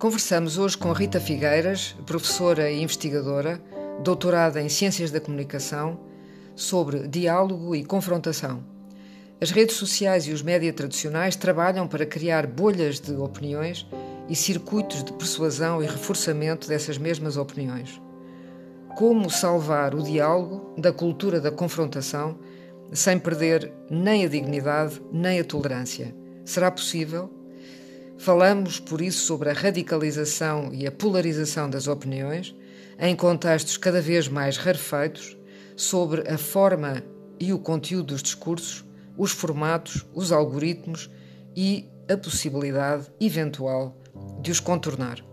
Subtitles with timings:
[0.00, 3.60] Conversamos hoje com Rita Figueiras, professora e investigadora,
[4.02, 6.00] doutorada em Ciências da Comunicação,
[6.56, 8.64] sobre diálogo e confrontação.
[9.40, 13.86] As redes sociais e os média tradicionais trabalham para criar bolhas de opiniões
[14.26, 18.00] e circuitos de persuasão e reforçamento dessas mesmas opiniões.
[18.96, 22.38] Como salvar o diálogo da cultura da confrontação
[22.92, 26.14] sem perder nem a dignidade nem a tolerância?
[26.44, 27.32] Será possível?
[28.18, 32.54] Falamos, por isso, sobre a radicalização e a polarização das opiniões,
[32.98, 35.38] em contextos cada vez mais rarefeitos,
[35.76, 37.02] sobre a forma
[37.38, 38.84] e o conteúdo dos discursos,
[39.16, 41.10] os formatos, os algoritmos
[41.56, 43.96] e a possibilidade eventual
[44.42, 45.29] de os contornar.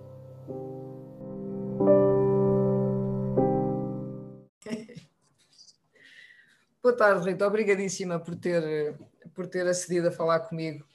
[6.87, 7.45] Boa tarde, Rita.
[7.45, 8.95] Obrigadíssima por ter,
[9.35, 10.85] por ter acedido a falar comigo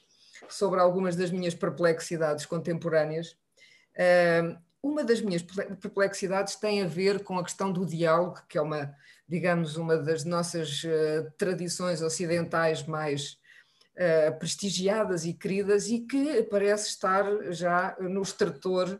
[0.49, 3.37] sobre algumas das minhas perplexidades contemporâneas.
[4.81, 8.91] uma das minhas perplexidades tem a ver com a questão do diálogo, que é uma,
[9.29, 13.37] digamos, uma das nossas uh, tradições ocidentais mais
[13.95, 18.99] uh, prestigiadas e queridas e que parece estar já no extrator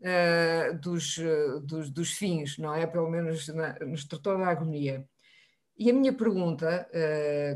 [0.00, 1.20] uh, dos,
[1.62, 2.84] dos, dos, fins, não é?
[2.84, 5.06] Pelo menos na, no extrator da agonia.
[5.82, 6.88] E a minha pergunta,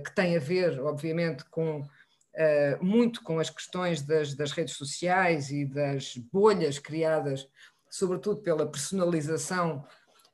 [0.05, 1.87] que tem a ver, obviamente, com
[2.37, 7.49] uh, muito com as questões das, das, redes sociais e das bolhas criadas,
[7.89, 9.85] sobretudo pela personalização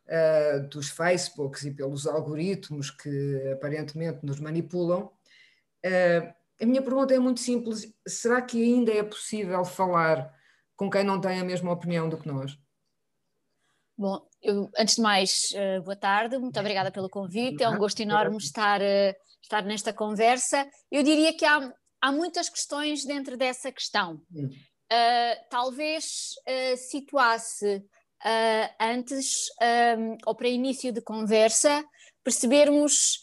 [0.09, 5.11] uh, dos Facebooks e pelos algoritmos que aparentemente nos manipulam.
[5.85, 10.33] Uh, a minha pergunta é muito simples: será que ainda é possível falar
[10.77, 12.59] com quem não tem a mesma opinião do que nós?
[13.97, 18.01] Bom, eu, antes de mais, uh, boa tarde, muito obrigada pelo convite, é um gosto
[18.01, 20.67] enorme estar, uh, estar nesta conversa.
[20.91, 24.15] Eu diria que há, há muitas questões dentro dessa questão.
[24.35, 26.35] Uh, talvez
[26.77, 27.85] situasse
[28.81, 29.47] antes,
[29.99, 31.85] um, ou para início de conversa,
[32.23, 33.19] percebermos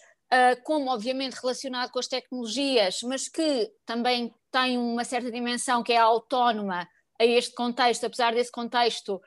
[0.65, 5.97] como, obviamente, relacionado com as tecnologias, mas que também tem uma certa dimensão que é
[5.97, 6.87] autónoma
[7.17, 9.21] a este contexto, apesar desse contexto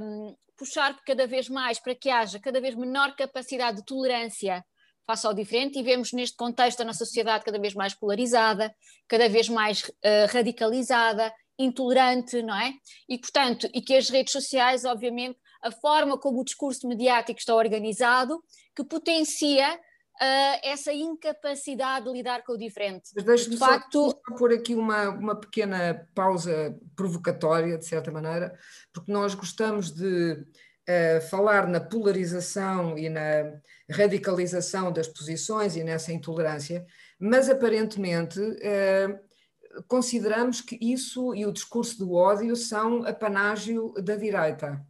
[0.00, 4.64] um, puxar cada vez mais para que haja cada vez menor capacidade de tolerância
[5.06, 8.74] face ao diferente e vemos neste contexto a nossa sociedade cada vez mais polarizada,
[9.06, 12.72] cada vez mais uh, radicalizada, intolerante, não é?
[13.08, 17.54] E portanto, e que as redes sociais, obviamente, a forma como o discurso mediático está
[17.54, 18.42] organizado,
[18.74, 19.78] que potencia
[20.18, 23.10] Uh, essa incapacidade de lidar com o diferente.
[23.14, 24.10] Mas deixe-me de facto...
[24.10, 28.58] só, pôr aqui uma, uma pequena pausa provocatória, de certa maneira,
[28.94, 33.60] porque nós gostamos de uh, falar na polarização e na
[33.90, 36.86] radicalização das posições e nessa intolerância,
[37.18, 44.82] mas aparentemente uh, consideramos que isso e o discurso do ódio são apanágio da direita,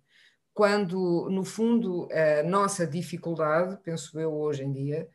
[0.55, 5.07] quando, no fundo, a nossa dificuldade, penso eu hoje em dia,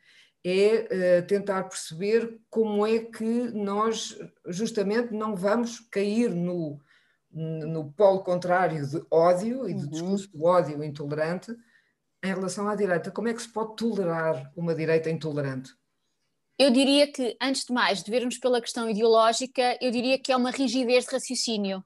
[0.44, 6.80] é uh, tentar perceber como é que nós justamente não vamos cair no,
[7.30, 9.88] no polo contrário de ódio e do uhum.
[9.88, 11.54] discurso do ódio intolerante
[12.24, 13.10] em relação à direita.
[13.10, 15.72] Como é que se pode tolerar uma direita intolerante?
[16.58, 20.36] Eu diria que, antes de mais, de vermos pela questão ideológica, eu diria que é
[20.36, 21.84] uma rigidez de raciocínio.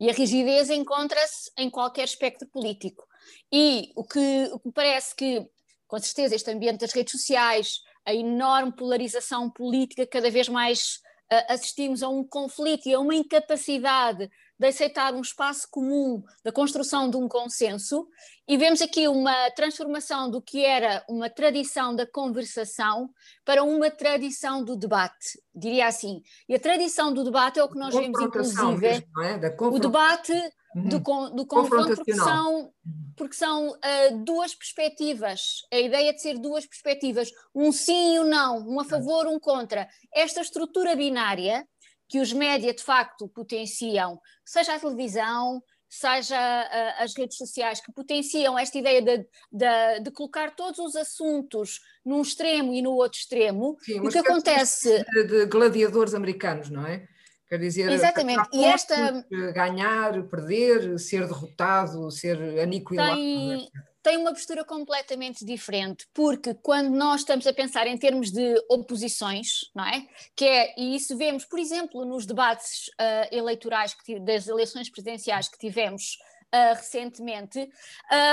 [0.00, 3.04] E a rigidez encontra-se em qualquer espectro político.
[3.52, 5.48] E o que, o que parece que,
[5.86, 11.52] com certeza, este ambiente das redes sociais, a enorme polarização política, cada vez mais uh,
[11.52, 17.10] assistimos a um conflito e a uma incapacidade de aceitar um espaço comum, da construção
[17.10, 18.08] de um consenso,
[18.48, 23.10] e vemos aqui uma transformação do que era uma tradição da conversação
[23.44, 26.22] para uma tradição do debate, diria assim.
[26.48, 29.56] E a tradição do debate é o que nós vemos, inclusive, mesmo, é?
[29.60, 30.32] o debate
[30.74, 30.88] uhum.
[30.88, 30.98] do,
[31.30, 32.72] do confronto, porque são,
[33.16, 38.24] porque são uh, duas perspectivas, a ideia de ser duas perspectivas, um sim e um
[38.24, 39.88] não, um a favor, um contra.
[40.14, 41.66] Esta estrutura binária
[42.08, 47.92] que os média de facto potenciam, seja a televisão, seja uh, as redes sociais, que
[47.92, 49.18] potenciam esta ideia de,
[49.50, 53.76] de, de, colocar todos os assuntos num extremo e no outro extremo.
[53.80, 55.04] Sim, o que acontece.
[55.04, 57.06] De, de, gladiadores americanos, não é?
[57.48, 58.48] Quer dizer, Exatamente.
[58.52, 59.24] E esta...
[59.54, 63.14] ganhar, perder, ser derrotado, ser aniquilado.
[63.14, 63.68] Tem,
[64.02, 69.70] tem uma postura completamente diferente, porque quando nós estamos a pensar em termos de oposições,
[69.74, 70.06] não é?
[70.36, 75.48] Que é, e isso vemos, por exemplo, nos debates uh, eleitorais que, das eleições presidenciais
[75.48, 76.16] que tivemos
[76.54, 77.68] uh, recentemente,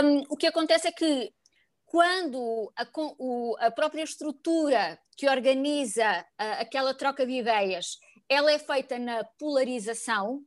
[0.04, 1.34] um, o que acontece é que
[1.86, 2.86] quando a,
[3.18, 7.98] o, a, própria estrutura que organiza a, aquela troca de ideias
[8.30, 10.42] ela é feita na polarização,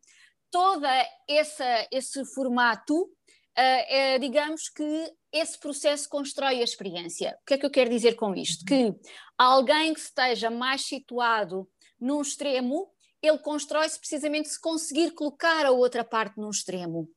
[0.51, 0.89] toda
[1.29, 3.09] essa, esse formato, uh,
[3.57, 7.37] é, digamos que esse processo constrói a experiência.
[7.43, 8.65] O que é que eu quero dizer com isto?
[8.65, 8.95] Que
[9.37, 11.69] alguém que esteja mais situado
[12.01, 12.91] num extremo
[13.23, 17.09] ele constrói-se precisamente se conseguir colocar a outra parte num extremo.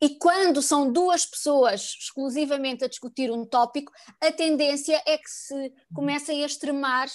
[0.00, 5.72] E quando são duas pessoas exclusivamente a discutir um tópico, a tendência é que se
[5.94, 7.08] comecem a extremar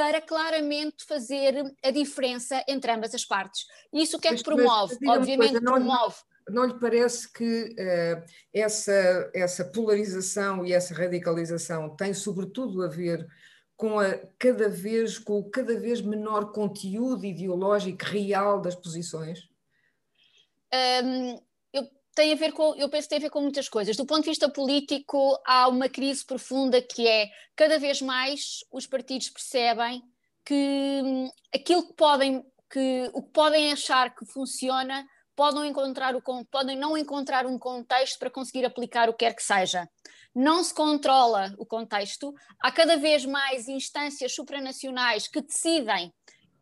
[0.00, 3.66] para claramente fazer a diferença entre ambas as partes.
[3.92, 4.96] E isso o que é que promove?
[5.02, 6.16] Mas, Obviamente coisa, não, promove.
[6.48, 13.28] Não, lhe parece que uh, essa, essa polarização e essa radicalização tem sobretudo a ver
[13.76, 19.50] com a cada vez com o cada vez menor conteúdo ideológico real das posições?
[21.04, 21.38] Um,
[22.14, 23.96] tem a ver com, eu penso que tem a ver com muitas coisas.
[23.96, 28.86] Do ponto de vista político, há uma crise profunda que é cada vez mais os
[28.86, 30.02] partidos percebem
[30.44, 36.22] que hum, aquilo que podem, que, o que podem achar que funciona podem, encontrar o,
[36.50, 39.88] podem não encontrar um contexto para conseguir aplicar o que quer que seja.
[40.34, 46.12] Não se controla o contexto, há cada vez mais instâncias supranacionais que decidem,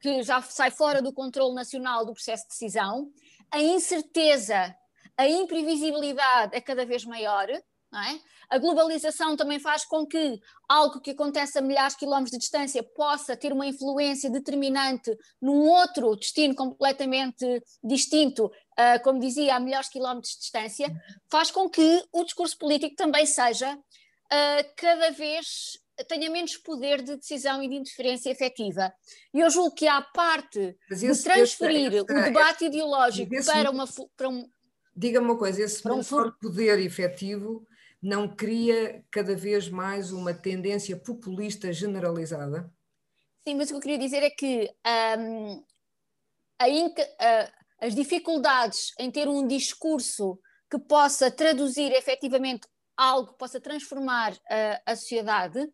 [0.01, 3.11] que já sai fora do controle nacional do processo de decisão,
[3.51, 4.75] a incerteza,
[5.19, 8.21] a imprevisibilidade é cada vez maior, é?
[8.51, 10.39] A globalização também faz com que
[10.69, 15.69] algo que acontece a milhares de quilómetros de distância possa ter uma influência determinante num
[15.69, 20.89] outro destino completamente distinto, uh, como dizia, a milhares de quilómetros de distância,
[21.31, 27.17] faz com que o discurso político também seja uh, cada vez tenha menos poder de
[27.17, 28.93] decisão e de interferência efetiva.
[29.35, 33.71] E eu julgo que há parte esse, de transferir esse, esse, o debate ideológico para
[33.71, 33.85] uma
[34.17, 34.49] para um
[34.99, 37.65] Diga-me uma coisa, esse menor poder efetivo
[38.03, 42.69] não cria cada vez mais uma tendência populista generalizada?
[43.47, 44.69] Sim, mas o que eu queria dizer é que
[45.25, 45.65] um,
[46.59, 50.37] a, as dificuldades em ter um discurso
[50.69, 52.67] que possa traduzir efetivamente
[52.97, 54.37] algo que possa transformar
[54.85, 55.73] a sociedade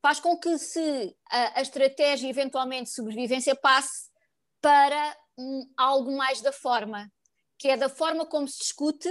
[0.00, 4.10] faz com que se a, a estratégia eventualmente de sobrevivência passe
[4.62, 7.12] para um, algo mais da forma,
[7.62, 9.08] que é da forma como se discute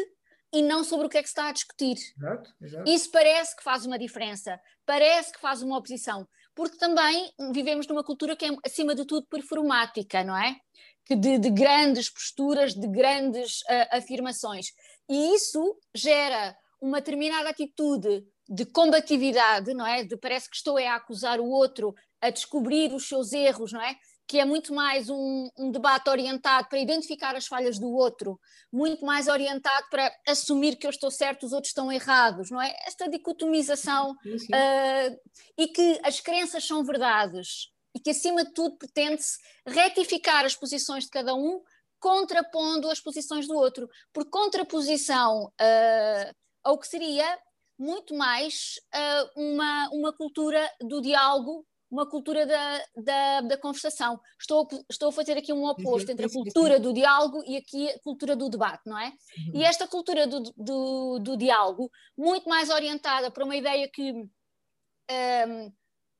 [0.54, 1.96] e não sobre o que é que se está a discutir.
[2.18, 2.92] Exato, exato.
[2.92, 8.04] Isso parece que faz uma diferença, parece que faz uma oposição, porque também vivemos numa
[8.04, 10.58] cultura que é, acima de tudo, performática, não é?
[11.06, 14.66] Que de, de grandes posturas, de grandes uh, afirmações.
[15.10, 20.04] E isso gera uma determinada atitude de combatividade, não é?
[20.04, 23.96] De parece que estou a acusar o outro, a descobrir os seus erros, não é?
[24.32, 28.40] Que é muito mais um, um, debate orientado para identificar as falhas do outro,
[28.72, 32.74] muito mais orientado para assumir que eu estou certo, os outros estão errados, não é?
[32.88, 35.20] Esta dicotomização uh,
[35.58, 39.38] e que as crenças são verdades e que, acima de tudo, pretende-se
[39.68, 41.62] retificar as posições de cada um,
[42.00, 47.38] contrapondo as posições do outro, por contraposição uh, ao que seria
[47.78, 54.20] muito mais uh, uma, uma cultura do diálogo uma cultura da, da, da conversação.
[54.40, 58.00] Estou, estou a fazer aqui um oposto entre a cultura do diálogo e aqui a
[58.00, 59.08] cultura do debate, não é?
[59.08, 59.52] Uhum.
[59.56, 65.72] E esta cultura do, do, do, diálogo, muito mais orientada para uma ideia que um,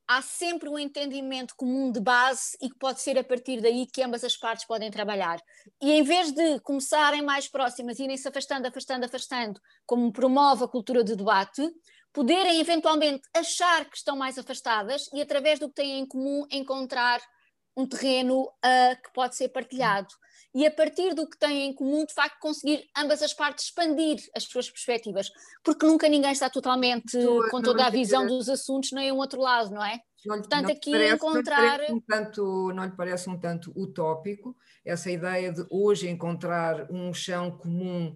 [0.06, 4.02] há sempre um entendimento comum de base e que pode ser a partir daí que
[4.02, 5.40] ambas as partes podem trabalhar.
[5.80, 10.68] E em vez de começarem mais próximas, irem se afastando, afastando, afastando, como promove a
[10.68, 11.66] cultura do debate,
[12.12, 17.20] poderem eventualmente achar que estão mais afastadas e, através do que têm em comum, encontrar
[17.76, 20.08] um terreno uh, que pode ser partilhado.
[20.54, 24.18] E a partir do que têm em comum, de facto, conseguir ambas as partes expandir
[24.36, 25.30] as suas perspectivas,
[25.64, 29.40] porque nunca ninguém está totalmente Estou, com toda a visão dos assuntos, nem um outro
[29.40, 29.98] lado, não é?
[30.26, 31.78] Não, Portanto, não aqui parece, encontrar.
[31.88, 34.54] Não, um tanto, não lhe parece um tanto utópico
[34.84, 38.14] essa ideia de hoje encontrar um chão comum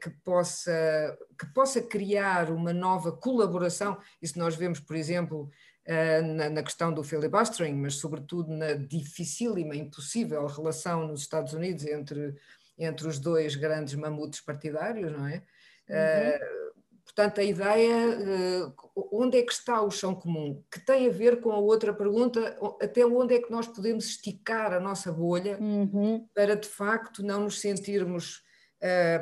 [0.00, 3.98] que, possa, que possa criar uma nova colaboração.
[4.20, 5.50] Isso nós vemos, por exemplo,
[5.86, 11.84] uh, na, na, questão do filibustering, mas sobretudo na dificílima, impossível relação nos Estados Unidos
[11.86, 12.34] entre,
[12.78, 15.42] entre os dois grandes mamutes partidários, não é?
[15.88, 15.96] Uhum.
[15.96, 16.72] Uh,
[17.04, 18.72] portanto, a ideia,
[19.12, 20.62] onde é que está o chão comum?
[20.70, 24.72] Que tem a ver com a outra pergunta, até onde é que nós podemos esticar
[24.72, 26.26] a nossa bolha uhum.
[26.34, 28.51] para, de facto, não nos sentirmos eh,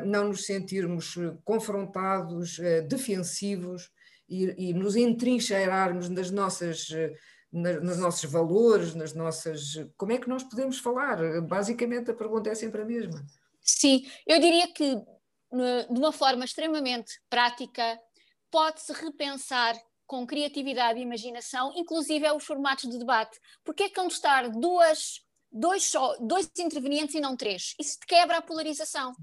[0.07, 3.91] não nos sentirmos eh, confrontados, eh, defensivos
[4.29, 6.89] e, e nos entrincheirarmos nas nossas,
[7.53, 9.75] nos nossos valores, nas nossas.
[9.97, 11.41] Como é que nós podemos falar?
[11.43, 13.25] Basicamente a pergunta é sempre a mesma.
[13.61, 14.97] Sim, eu diria que
[15.53, 17.99] de uma forma extremamente prática,
[18.51, 19.75] pode-se repensar
[20.07, 23.39] com criatividade e imaginação, inclusive é os formatos de debate.
[23.65, 27.75] Porque é que vão estar duas, dois, só, dois intervenientes e não três?
[27.79, 29.15] Isso quebra a polarização.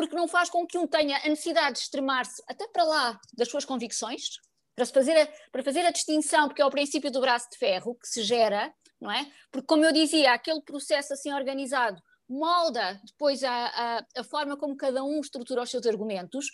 [0.00, 3.48] Porque não faz com que um tenha a necessidade de extremar-se até para lá das
[3.48, 4.38] suas convicções,
[4.74, 7.94] para fazer, a, para fazer a distinção, porque é o princípio do braço de ferro
[7.96, 9.30] que se gera, não é?
[9.52, 14.74] Porque, como eu dizia, aquele processo assim organizado molda depois a, a, a forma como
[14.74, 16.46] cada um estrutura os seus argumentos,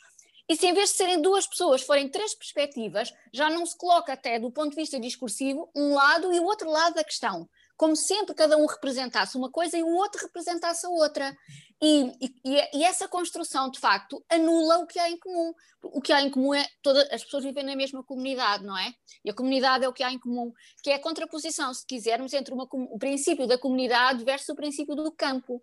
[0.48, 4.12] e se em vez de serem duas pessoas forem três perspectivas, já não se coloca
[4.12, 7.48] até do ponto de vista discursivo um lado e o outro lado da questão.
[7.76, 11.36] Como sempre cada um representasse uma coisa e o outro representasse a outra.
[11.82, 15.52] E, e, e, essa construção, de facto, anula o que há em comum.
[15.82, 18.92] O que há em comum é todas as pessoas vivem na mesma comunidade, não é?
[19.24, 20.52] E a comunidade é o que há em comum,
[20.82, 24.94] que é a contraposição, se quisermos, entre uma, o princípio da comunidade versus o princípio
[24.94, 25.62] do campo.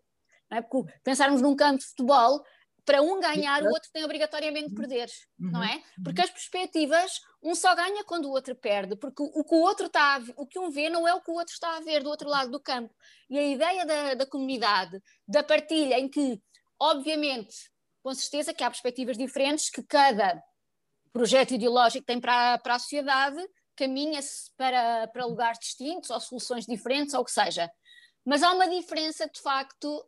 [0.51, 0.62] Não é?
[0.62, 2.43] Porque pensarmos num campo de futebol,
[2.86, 5.10] para um ganhar, o outro tem obrigatoriamente de perder,
[5.40, 5.52] uhum.
[5.52, 5.82] não é?
[6.04, 6.25] Porque uhum.
[6.25, 10.22] as perspectivas, um só ganha quando o outro perde, porque o que o outro está,
[10.36, 12.30] o que um vê não é o que o outro está a ver do outro
[12.30, 12.94] lado do campo.
[13.30, 16.42] E a ideia da, da comunidade, da partilha, em que,
[16.80, 17.56] obviamente,
[18.02, 20.42] com certeza que há perspectivas diferentes, que cada
[21.13, 23.38] projeto ideológico tem para, para a sociedade,
[23.75, 27.72] caminha-se para, para lugares distintos ou soluções diferentes, ou o que seja.
[28.25, 30.06] Mas há uma diferença, de facto,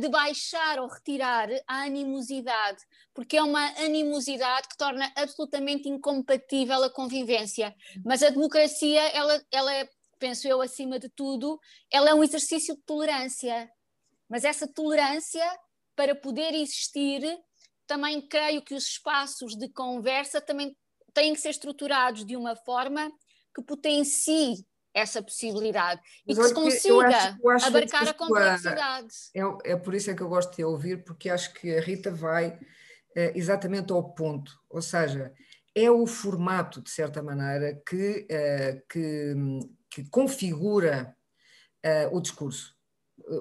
[0.00, 2.82] de baixar ou retirar a animosidade,
[3.12, 7.74] porque é uma animosidade que torna absolutamente incompatível a convivência.
[8.04, 11.60] Mas a democracia, ela, ela é, penso eu, acima de tudo,
[11.90, 13.70] ela é um exercício de tolerância.
[14.28, 15.44] Mas essa tolerância,
[15.94, 17.20] para poder existir,
[17.86, 20.74] também creio que os espaços de conversa também
[21.12, 23.10] têm que ser estruturados de uma forma
[23.54, 24.64] que potencie
[24.98, 29.14] essa possibilidade e que se consiga eu acho, eu acho abarcar a complexidade.
[29.34, 32.10] É, é por isso é que eu gosto de ouvir, porque acho que a Rita
[32.10, 32.58] vai
[33.16, 35.32] é, exatamente ao ponto, ou seja,
[35.74, 39.34] é o formato, de certa maneira, que, é, que,
[39.90, 41.16] que, configura
[41.82, 42.76] é, o discurso.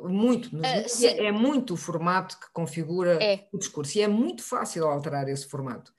[0.04, 3.48] Muito, uh, é muito o formato que configura é.
[3.54, 5.94] o discurso e é muito fácil alterar esse formato.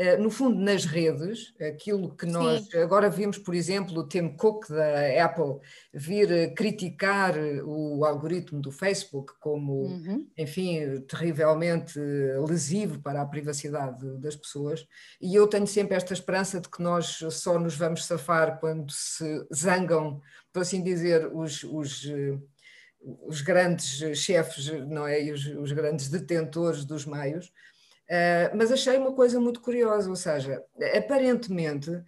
[0.00, 2.78] Eh, no fundo, nas redes, aquilo que nós Sim.
[2.78, 5.60] agora vimos, por exemplo, o Tim Cook da Apple
[5.92, 7.34] vir criticar
[7.66, 10.26] o algoritmo do Facebook como, uhum.
[10.38, 12.00] enfim, terrivelmente
[12.48, 14.88] lesivo para a privacidade das pessoas.
[15.20, 19.46] E eu tenho sempre esta esperança de que nós só nos vamos safar quando se
[19.54, 20.18] zangam,
[20.50, 22.10] por assim dizer, os, os
[23.02, 25.22] os grandes chefes não é?
[25.24, 27.50] e os, os grandes detentores dos meios,
[28.10, 30.64] Uh, mas achei uma coisa muito curiosa, ou seja,
[30.98, 32.04] aparentemente uh,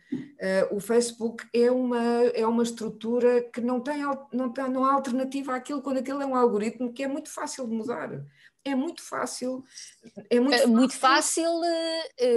[0.72, 2.02] o Facebook é uma,
[2.34, 6.26] é uma estrutura que não tem, não tem não há alternativa àquilo, quando aquilo é
[6.26, 8.20] um algoritmo que é muito fácil de mudar.
[8.64, 9.62] É muito fácil.
[10.28, 10.68] É muito, fácil.
[10.68, 11.60] muito fácil,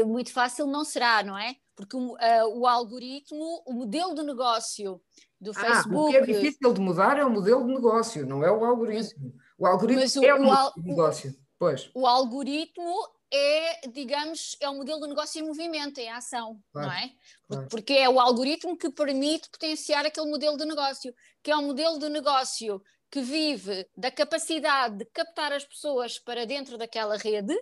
[0.05, 1.55] muito fácil não será, não é?
[1.75, 2.15] Porque o,
[2.59, 5.01] o algoritmo, o modelo de negócio
[5.41, 5.95] do Facebook.
[5.95, 8.63] Ah, o que é difícil de mudar é o modelo de negócio, não é o
[8.63, 9.33] algoritmo.
[9.57, 11.35] O algoritmo o, é o, modelo de negócio.
[11.57, 11.89] Pois.
[11.93, 16.95] O algoritmo é, digamos, é o modelo de negócio em movimento, em ação, claro, não
[16.95, 17.11] é?
[17.47, 17.67] Claro.
[17.69, 21.13] Porque é o algoritmo que permite potenciar aquele modelo de negócio,
[21.43, 26.45] que é um modelo de negócio que vive da capacidade de captar as pessoas para
[26.45, 27.55] dentro daquela rede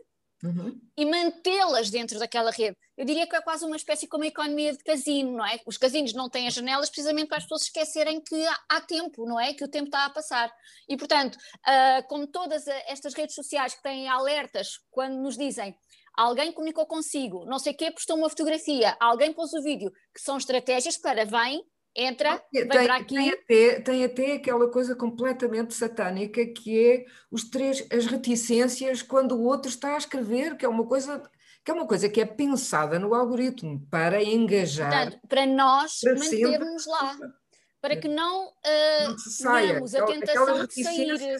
[0.43, 0.79] uhum.
[0.97, 2.75] e mantê-las dentro daquela rede.
[2.97, 5.59] Eu diria que é quase uma espécie como a economia de casino, não é?
[5.65, 9.39] Os casinos não têm as janelas precisamente para as pessoas esquecerem que há, tempo, não
[9.39, 9.53] é?
[9.53, 10.53] Que o tempo está a passar.
[10.87, 15.75] E, portanto, uh, como todas estas redes sociais que têm alertas quando nos dizem
[16.15, 20.21] alguém comunicou consigo, não sei o quê, postou uma fotografia, alguém pôs o vídeo, que
[20.21, 21.63] são estratégias para vem
[21.95, 23.15] entra, tem, vem para aqui.
[23.15, 29.35] Tem até, tem até aquela coisa completamente satânica que é os três, as reticências quando
[29.35, 31.21] o outro está a escrever, que é uma coisa
[31.63, 34.91] que é uma coisa que é pensada no algoritmo para engajar.
[34.91, 37.17] Portanto, para nós para mantermos lá,
[37.81, 39.77] para que não, uh, não saia.
[39.77, 41.37] a tentação de sair.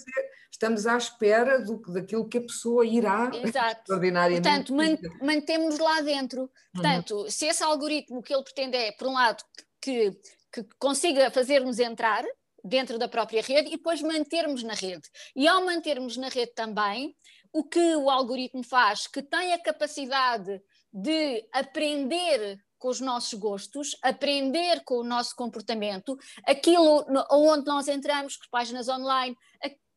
[0.51, 3.81] Estamos à espera do, daquilo que a pessoa irá Exato.
[3.81, 4.48] extraordinariamente.
[4.48, 6.50] Portanto, man, mantemos lá dentro.
[6.74, 7.29] Portanto, uhum.
[7.29, 9.43] se esse algoritmo que ele pretende é, por um lado,
[9.81, 10.15] que
[10.53, 12.24] que consiga fazer-nos entrar
[12.63, 15.10] dentro da própria rede e depois mantermos na rede.
[15.36, 17.15] E ao mantermos na rede também,
[17.51, 23.98] o que o algoritmo faz, que tem a capacidade de aprender com os nossos gostos,
[24.01, 29.36] aprender com o nosso comportamento, aquilo onde nós entramos, com páginas online,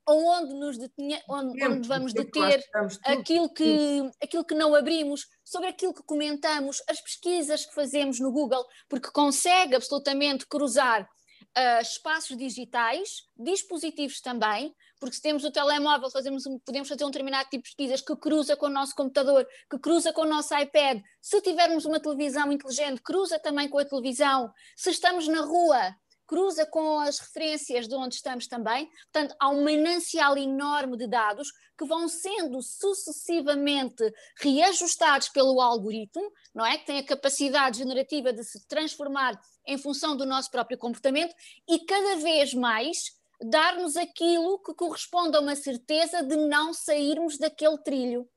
[0.09, 2.63] onde nos detinha, onde, onde vamos deter,
[3.05, 8.33] aquilo que, aquilo que não abrimos, sobre aquilo que comentamos, as pesquisas que fazemos no
[8.33, 16.11] Google, porque consegue absolutamente cruzar uh, espaços digitais, dispositivos também, porque se temos o telemóvel,
[16.11, 19.79] fazemos podemos fazer um determinado tipo de pesquisas que cruza com o nosso computador, que
[19.79, 21.01] cruza com o nosso iPad.
[21.23, 24.53] Se tivermos uma televisão inteligente, cruza também com a televisão.
[24.75, 25.95] Se estamos na rua,
[26.27, 28.89] cruza com as referências de onde estamos também.
[29.13, 34.03] Portanto, há um manancial enorme de dados que vão sendo sucessivamente
[34.41, 36.79] reajustados pelo algoritmo, não é?
[36.79, 41.35] Que tem a capacidade generativa de se transformar em função do nosso próprio comportamento
[41.69, 47.79] e cada vez mais dar-nos aquilo que corresponde a uma certeza de não sairmos daquele
[47.79, 48.29] trilho.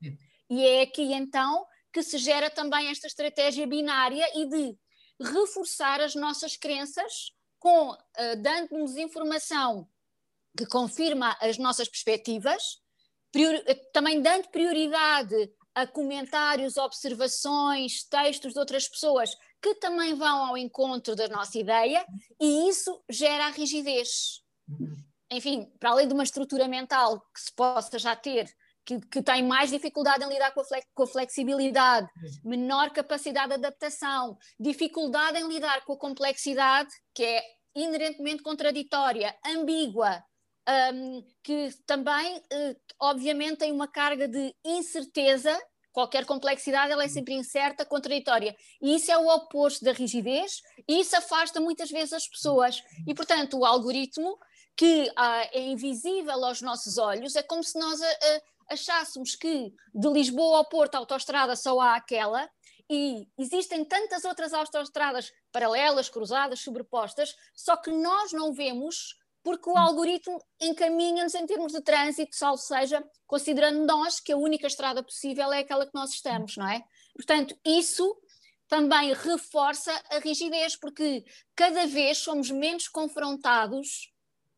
[0.50, 4.78] E é aqui então que se gera também esta estratégia binária e de
[5.22, 7.98] reforçar as nossas crenças com uh,
[8.42, 9.88] dando-nos informação
[10.58, 12.82] que confirma as nossas perspectivas,
[13.32, 20.46] priori eh, também dando prioridade a comentários, observações, textos de outras pessoas que também vão
[20.46, 22.06] ao encontro da nossa ideia,
[22.40, 24.42] e isso gera rigidez.
[25.32, 28.50] Enfim, para além de uma estrutura mental que se possa já ter,
[28.90, 32.08] que, que tem mais dificuldade em lidar com a, flex, com a flexibilidade,
[32.44, 37.44] menor capacidade de adaptação, dificuldade em lidar com a complexidade, que é
[37.76, 40.24] inerentemente contraditória, ambígua,
[40.94, 45.56] um, que também, uh, obviamente, tem uma carga de incerteza.
[45.92, 48.56] Qualquer complexidade ela é sempre incerta, contraditória.
[48.82, 52.82] E isso é o oposto da rigidez e isso afasta muitas vezes as pessoas.
[53.08, 54.38] E, portanto, o algoritmo,
[54.76, 60.10] que uh, é invisível aos nossos olhos, é como se nós uh, achássemos que de
[60.10, 62.50] Lisboa ao Porto a autoestrada só há aquela
[62.90, 69.78] e existem tantas outras autoestradas paralelas, cruzadas, sobrepostas, só que nós não vemos porque o
[69.78, 75.52] algoritmo encaminha-nos em termos de trânsito, salvo seja, considerando nós que a única estrada possível
[75.54, 76.84] é aquela que nós estamos, não é?
[77.16, 78.16] Portanto, isso
[78.68, 81.24] também reforça a rigidez, porque
[81.56, 84.14] cada vez somos menos confrontados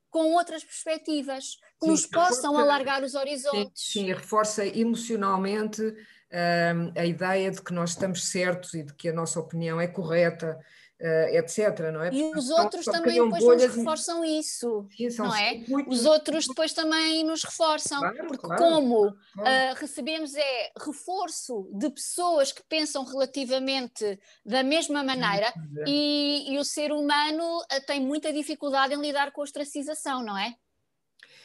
[0.09, 3.71] com outras perspectivas que sim, nos possam reforça, alargar os horizontes.
[3.75, 9.09] Sim, sim reforça emocionalmente uh, a ideia de que nós estamos certos e de que
[9.09, 10.59] a nossa opinião é correta,
[11.01, 11.91] uh, etc.
[11.91, 12.13] Não é?
[12.13, 15.63] E os outros também depois nos reforçam isso, Sim, não é?
[15.67, 15.89] Muito...
[15.89, 19.49] Os outros depois também nos reforçam, claro, porque claro, como claro.
[19.49, 25.51] Uh, recebemos é reforço de pessoas que pensam relativamente da mesma maneira
[25.87, 30.37] e, e, o ser humano uh, tem muita dificuldade em lidar com a ostracização, não
[30.37, 30.55] é?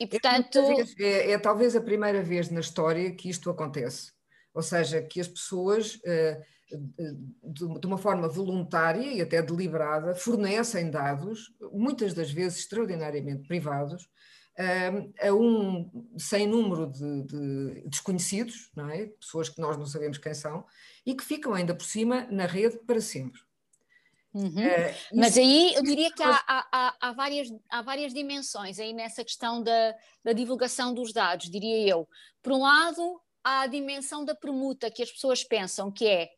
[0.01, 0.59] E é portanto...
[0.59, 4.13] É, é, é talvez a primeira vez na história que isto acontece.
[4.55, 6.01] Ou seja, que as pessoas
[7.43, 14.09] de uma forma voluntária e até deliberada, fornecem dados, muitas das vezes extraordinariamente privados,
[15.21, 19.07] a um sem número de, de, desconhecidos, é?
[19.21, 20.65] pessoas que nós não sabemos quem são,
[21.05, 23.41] e que ficam ainda por cima na rede para sempre.
[24.37, 24.51] Uhum.
[24.51, 29.25] Uh, Mas aí eu diria que há, há, há, várias, há várias dimensões aí nessa
[29.25, 32.07] questão da, da divulgação dos dados, diria eu.
[32.43, 36.29] Por um lado, há a dimensão da permuta que as pessoas pensam, que é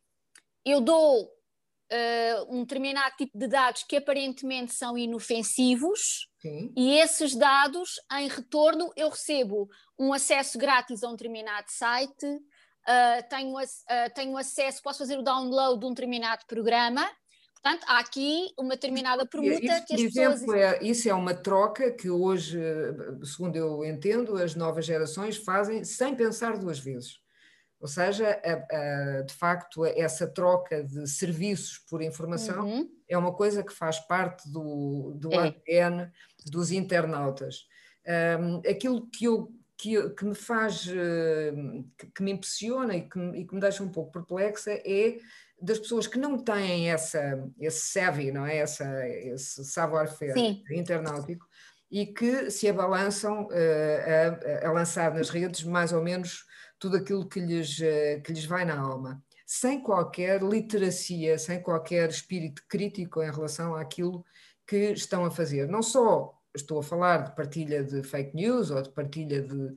[0.63, 6.71] eu dou uh, um determinado tipo de dados que aparentemente são inofensivos Sim.
[6.77, 9.67] e esses dados, em retorno, eu recebo
[9.99, 15.23] um acesso grátis a um determinado site, uh, tenho, uh, tenho acesso, posso fazer o
[15.23, 17.09] download de um determinado programa.
[17.61, 20.61] Portanto, há aqui uma determinada permuta isso, que as exemplo, pessoas...
[20.61, 22.57] É, isso é uma troca que hoje,
[23.23, 27.19] segundo eu entendo, as novas gerações fazem sem pensar duas vezes.
[27.79, 32.89] Ou seja, a, a, de facto, essa troca de serviços por informação uhum.
[33.07, 35.47] é uma coisa que faz parte do, do é.
[35.47, 36.11] ADN
[36.45, 37.67] dos internautas.
[38.05, 40.87] Um, aquilo que, eu, que, que me faz,
[41.97, 45.17] que, que, me impressiona e que, e que me deixa um pouco perplexa é
[45.61, 48.57] das pessoas que não têm essa, esse savvy, não é?
[48.57, 51.45] essa, esse savoir-faire internautico
[51.91, 56.45] e que se abalançam uh, a, a lançar nas redes mais ou menos
[56.79, 62.09] tudo aquilo que lhes, eh, que lhes vai na alma, sem qualquer literacia, sem qualquer
[62.09, 64.23] espírito crítico em relação àquilo
[64.65, 65.67] que estão a fazer.
[65.67, 69.75] Não só estou a falar de partilha de fake news ou de partilha de,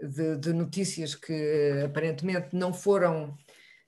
[0.00, 3.36] de, de notícias que eh, aparentemente não foram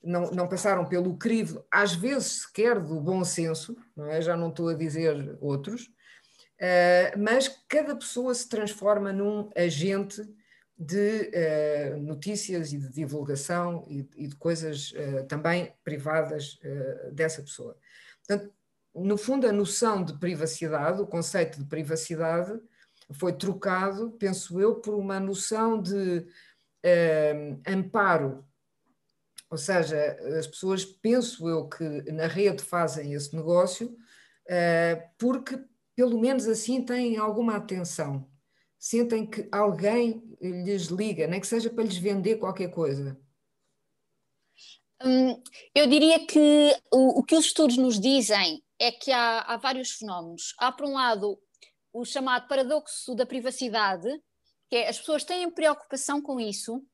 [0.03, 4.21] não, não, passaram pelo crivo, às vezes sequer do bom senso, não é?
[4.21, 5.85] já não estou a dizer outros,
[6.61, 10.23] uh, mas cada pessoa se transforma num agente
[10.77, 16.59] de uh, notícias e de divulgação e, e de coisas uh, também privadas
[17.13, 17.77] dessa pessoa.
[18.27, 18.53] Portanto,
[18.95, 22.61] no fundo, a noção de privacidade, o conceito de privacidade,
[23.13, 26.27] foi trocado, penso eu, por uma noção de
[27.67, 28.45] amparo.
[29.53, 33.97] Ou seja, as pessoas, penso eu, que na rede fazem esse negócio
[35.17, 35.63] porque,
[35.95, 38.29] pelo menos assim, têm alguma atenção
[38.83, 43.17] sentem que alguém lhes liga, nem que seja para lhes vender qualquer coisa?
[45.01, 45.41] Hum,
[45.73, 49.93] eu diria que o, o, que os estudos nos dizem é que há, há vários
[49.93, 50.53] fenómenos.
[50.59, 51.39] Há, por um lado,
[51.93, 54.09] o chamado paradoxo da privacidade,
[54.69, 56.85] que é as pessoas têm preocupação com isso,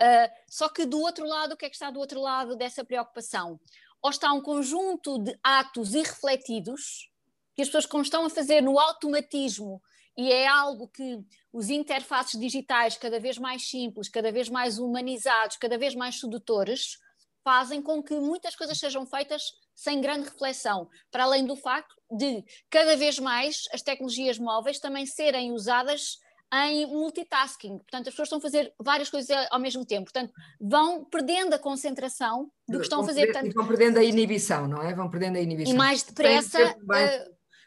[0.00, 2.84] uh, só que do outro lado, o que é que está do outro lado dessa
[2.84, 3.60] preocupação?
[4.02, 7.10] Ou está um conjunto de atos irrefletidos
[7.54, 9.80] que as pessoas estão a fazer no automatismo
[10.16, 11.18] e é algo que
[11.52, 16.98] os interfaces digitais cada vez mais simples, cada vez mais humanizados, cada vez mais sedutores,
[17.42, 22.44] fazem com que muitas coisas sejam feitas sem grande reflexão, para além do facto de
[22.70, 26.18] cada vez mais as tecnologias móveis também serem usadas
[26.52, 27.78] em multitasking.
[27.78, 30.04] Portanto, as pessoas estão a fazer várias coisas ao mesmo tempo.
[30.04, 33.32] Portanto, vão perdendo a concentração do que estão vão a fazer.
[33.32, 34.94] Portanto, vão perdendo a inibição, não é?
[34.94, 35.74] Vão perdendo a inibição.
[35.74, 36.76] E mais depressa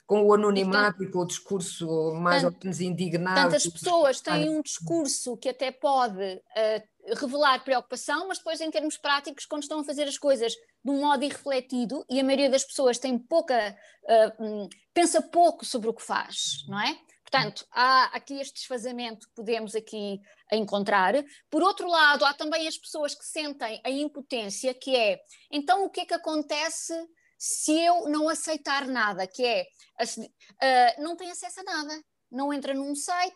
[0.07, 3.35] com o anonimato e com o discurso mais tanto, ou menos indignado.
[3.35, 8.71] Portanto, as pessoas têm um discurso que até pode uh, revelar preocupação, mas depois, em
[8.71, 12.49] termos práticos, quando estão a fazer as coisas de um modo irrefletido, e a maioria
[12.49, 16.97] das pessoas tem pouca, uh, pensa pouco sobre o que faz, não é?
[17.29, 21.13] Portanto, há aqui este desfazamento que podemos aqui encontrar.
[21.49, 25.19] Por outro lado, há também as pessoas que sentem a impotência, que é,
[25.51, 26.93] então o que é que acontece
[27.37, 29.63] se eu não aceitar nada, que é
[30.01, 33.35] uh, não tem acesso a nada, não entra num site,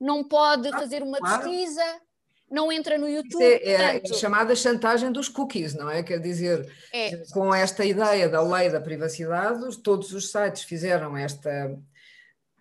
[0.00, 1.42] não pode ah, fazer uma claro.
[1.42, 2.00] pesquisa,
[2.50, 3.42] não entra no YouTube.
[3.42, 4.12] É, é, portanto...
[4.12, 6.02] é, a chamada chantagem dos cookies, não é?
[6.02, 7.16] Quer dizer, é.
[7.32, 11.76] com esta ideia da lei da privacidade, todos os sites fizeram esta,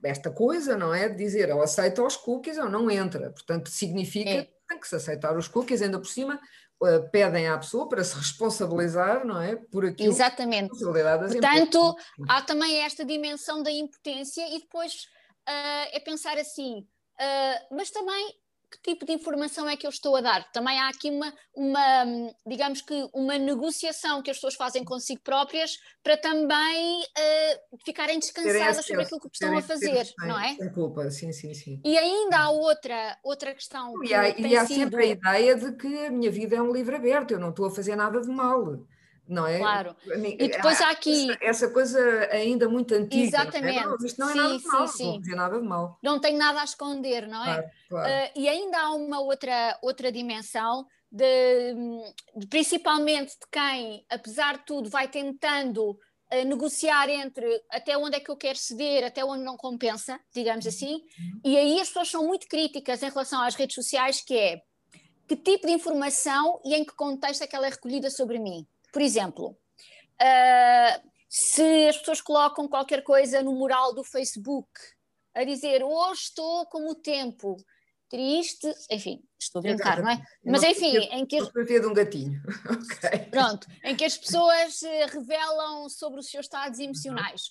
[0.03, 1.09] esta coisa, não é?
[1.09, 3.31] De dizer ou aceita os cookies ou não entra.
[3.31, 4.43] Portanto, significa é.
[4.43, 6.39] que tem que se aceitar os cookies, ainda por cima
[6.85, 9.55] eh, pedem à pessoa para se responsabilizar, não é?
[9.55, 10.77] Por aquilo Exatamente.
[10.77, 11.95] Portanto,
[12.27, 15.05] há também esta dimensão da impotência e depois
[15.47, 18.35] uh, é pensar assim, uh, mas também
[18.73, 20.51] que tipo de informação é que eu estou a dar?
[20.51, 22.05] Também há aqui uma, uma
[22.45, 28.85] digamos que, uma negociação que as pessoas fazem consigo próprias para também uh, ficarem descansadas
[28.85, 30.55] sobre aquilo que estão a fazer, sem, não é?
[30.55, 31.81] Sem culpa, sim, sim, sim.
[31.83, 33.93] E ainda há outra, outra questão.
[34.03, 34.79] E há, e há sido...
[34.79, 37.65] sempre a ideia de que a minha vida é um livro aberto, eu não estou
[37.65, 38.83] a fazer nada de mal
[39.27, 39.57] não é?
[39.57, 39.95] Claro.
[40.05, 41.31] E depois há aqui.
[41.31, 41.99] Essa, essa coisa
[42.31, 43.23] ainda muito antiga.
[43.23, 43.83] Exatamente.
[43.83, 44.05] Não, é?
[44.05, 45.29] isto não é sim, nada de mal, sim, sim.
[45.29, 45.99] não nada de mal.
[46.03, 47.55] Não tenho nada a esconder, não é?
[47.55, 48.09] Claro, claro.
[48.09, 51.73] Uh, e ainda há uma outra, outra dimensão, de,
[52.35, 58.19] de, principalmente de quem, apesar de tudo, vai tentando uh, negociar entre até onde é
[58.19, 60.95] que eu quero ceder, até onde não compensa, digamos assim.
[60.95, 61.41] Uhum.
[61.45, 64.61] E aí as pessoas são muito críticas em relação às redes sociais, que é
[65.25, 68.67] que tipo de informação e em que contexto é que ela é recolhida sobre mim.
[68.93, 69.57] Por exemplo,
[70.21, 74.69] uh, se as pessoas colocam qualquer coisa no mural do Facebook
[75.33, 77.57] a dizer hoje estou como o tempo,
[78.07, 80.23] triste, enfim, estou a brincar, não é?
[80.45, 81.39] Mas enfim, em que.
[81.39, 82.39] Fotografia de um gatinho.
[82.69, 83.25] okay.
[83.31, 87.41] Pronto, em que as pessoas eh, revelam sobre os seus estados emocionais.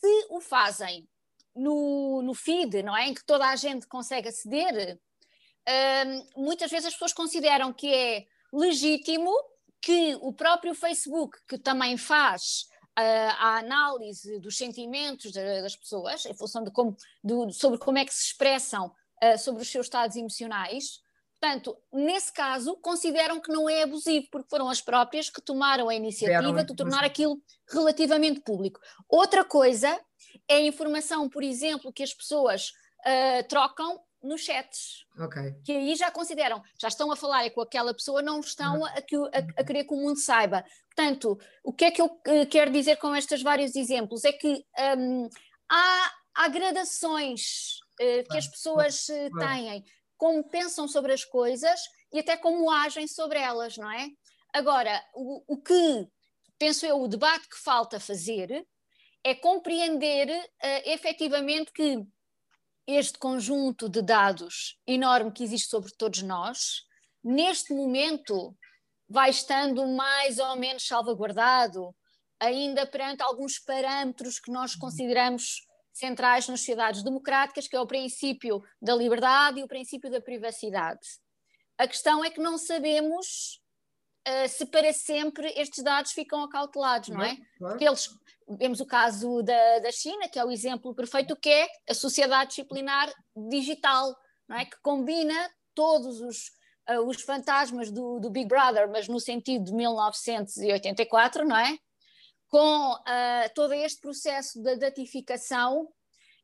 [0.00, 1.06] Se o fazem
[1.54, 3.08] no, no feed, não é?
[3.08, 4.98] Em que toda a gente consegue aceder,
[5.68, 9.30] um, muitas vezes as pessoas consideram que é legítimo
[9.86, 12.66] que o próprio Facebook, que também faz
[12.98, 18.04] uh, a análise dos sentimentos das pessoas, em função de como, de, sobre como é
[18.04, 18.86] que se expressam
[19.22, 20.98] uh, sobre os seus estados emocionais,
[21.38, 25.94] portanto, nesse caso, consideram que não é abusivo, porque foram as próprias que tomaram a
[25.94, 28.80] iniciativa de tornar aquilo relativamente público.
[29.08, 30.00] Outra coisa
[30.48, 32.70] é a informação, por exemplo, que as pessoas
[33.06, 35.06] uh, trocam nos chats.
[35.18, 35.54] Okay.
[35.64, 39.60] Que aí já consideram, já estão a falar com aquela pessoa, não estão a, a,
[39.60, 40.64] a, querer que o mundo saiba.
[40.94, 44.24] Portanto, o que é que eu uh, quero dizer com estes vários exemplos?
[44.24, 44.64] É que
[44.98, 45.28] um,
[45.70, 49.84] há, há gradações uh, que as pessoas uh, têm,
[50.16, 51.80] como pensam sobre as coisas
[52.12, 54.08] e até como agem sobre elas, não é?
[54.52, 56.08] Agora, o, o que
[56.58, 58.66] penso eu, o debate que falta fazer
[59.22, 62.06] é compreender uh, efetivamente que
[62.86, 66.84] este conjunto de dados enorme que existe sobre todos nós,
[67.22, 68.56] neste momento
[69.08, 71.94] vai estando mais ou menos salvaguardado,
[72.38, 78.62] ainda perante alguns parâmetros que nós consideramos centrais nas sociedades democráticas, que é o princípio
[78.80, 81.00] da liberdade e o princípio da privacidade.
[81.78, 83.60] A questão é que não sabemos
[84.28, 87.36] uh, se para sempre estes dados ficam acautelados, não é?
[87.58, 88.10] Porque eles,
[88.48, 92.50] vemos o caso da, da China, que é o exemplo perfeito, que é a sociedade
[92.50, 93.12] disciplinar
[93.50, 94.14] digital,
[94.48, 94.64] não é?
[94.64, 95.34] que combina
[95.74, 96.50] todos os,
[96.88, 101.76] uh, os fantasmas do, do, Big Brother, mas no sentido de 1984, não é?
[102.48, 105.88] Com uh, todo este processo da datificação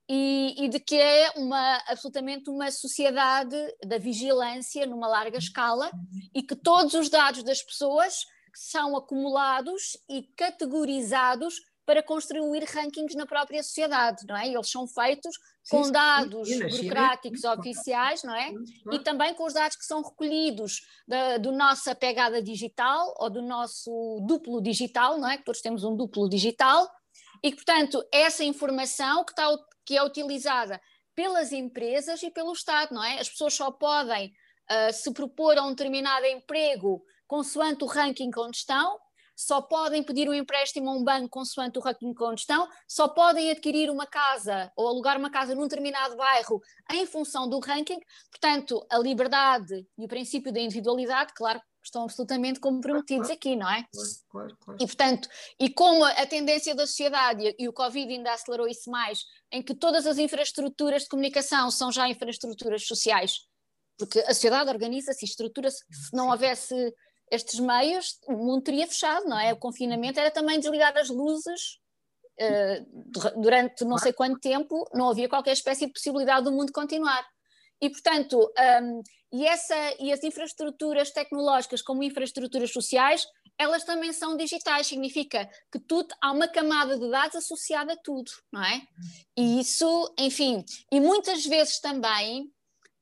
[0.08, 5.90] e, e, de que é uma, absolutamente uma sociedade da vigilância numa larga escala
[6.34, 13.26] e que todos os dados das pessoas são acumulados e categorizados para construir rankings na
[13.26, 14.46] própria sociedade, não é?
[14.46, 15.36] Eles são feitos
[15.68, 18.52] com sim, dados sim, burocráticos sim, oficiais, não é?
[18.92, 23.42] E também com os dados que são recolhidos da do nossa pegada digital ou do
[23.42, 25.38] nosso duplo digital, não é?
[25.38, 26.88] Que todos temos um duplo digital
[27.42, 29.48] e, portanto, essa informação que, está,
[29.84, 30.80] que é utilizada
[31.14, 33.18] pelas empresas e pelo Estado, não é?
[33.18, 38.58] As pessoas só podem uh, se propor a um determinado emprego consoante o ranking onde
[38.58, 38.98] estão,
[39.42, 43.50] só podem pedir um empréstimo a um banco consoante o ranking onde estão, só podem
[43.50, 48.00] adquirir uma casa ou alugar uma casa num determinado bairro em função do ranking.
[48.30, 53.68] Portanto, a liberdade e o princípio da individualidade, claro, estão absolutamente comprometidos claro, aqui, não
[53.68, 53.84] é?
[54.30, 55.28] Claro, claro, e portanto,
[55.58, 59.74] e como a tendência da sociedade e o Covid ainda acelerou isso mais, em que
[59.74, 63.40] todas as infraestruturas de comunicação são já infraestruturas sociais,
[63.98, 66.94] porque a sociedade organiza-se e estrutura-se, se não houvesse
[67.32, 69.54] estes meios, o mundo teria fechado, não é?
[69.54, 71.78] O confinamento era também desligar as luzes
[72.38, 77.26] uh, durante não sei quanto tempo, não havia qualquer espécie de possibilidade do mundo continuar.
[77.80, 78.38] E, portanto,
[78.82, 83.26] um, e, essa, e as infraestruturas tecnológicas como infraestruturas sociais,
[83.58, 88.30] elas também são digitais, significa que tudo, há uma camada de dados associada a tudo,
[88.52, 88.82] não é?
[89.36, 92.42] E isso, enfim, e muitas vezes também,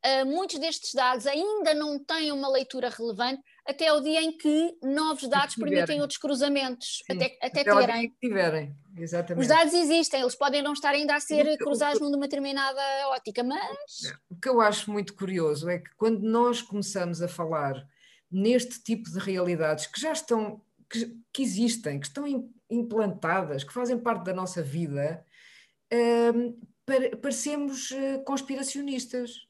[0.06, 4.76] uh, muitos destes dados ainda não têm uma leitura relevante, até o dia em que
[4.82, 8.14] novos dados permitem outros cruzamentos, Sim, até, até, até terem.
[8.20, 9.42] tiverem, exatamente.
[9.42, 13.42] Os dados existem, eles podem não estar ainda a ser muito, cruzados numa determinada ótica,
[13.42, 14.12] mas.
[14.28, 17.86] O que eu acho muito curioso é que quando nós começamos a falar
[18.30, 22.24] neste tipo de realidades que já estão, que, que existem, que estão
[22.68, 25.24] implantadas, que fazem parte da nossa vida,
[26.34, 26.58] um,
[27.20, 29.49] parecemos eh, conspiracionistas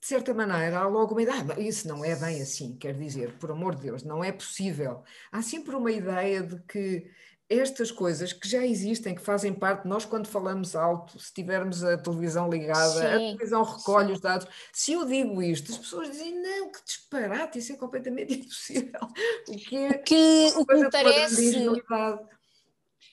[0.00, 3.36] de certa maneira, há logo uma ideia, ah, isso não é bem assim, quer dizer,
[3.38, 5.02] por amor de Deus, não é possível.
[5.30, 7.06] Há sempre uma ideia de que
[7.50, 11.98] estas coisas que já existem, que fazem parte, nós quando falamos alto, se tivermos a
[11.98, 14.12] televisão ligada, sim, a televisão recolhe sim.
[14.14, 14.46] os dados.
[14.72, 19.00] Se eu digo isto, as pessoas dizem, não, que disparate, isso é completamente impossível.
[19.48, 21.66] O que, é, que, o que me parece...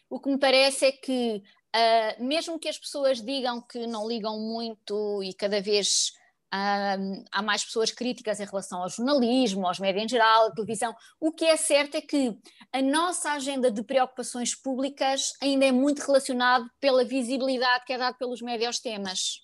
[0.10, 1.44] O que me parece é que,
[1.76, 6.14] uh, mesmo que as pessoas digam que não ligam muito e cada vez
[6.54, 10.96] um, há mais pessoas críticas em relação ao jornalismo, aos médias em geral, à televisão.
[11.20, 12.38] O que é certo é que
[12.72, 18.18] a nossa agenda de preocupações públicas ainda é muito relacionada pela visibilidade que é dada
[18.18, 19.42] pelos médias aos temas.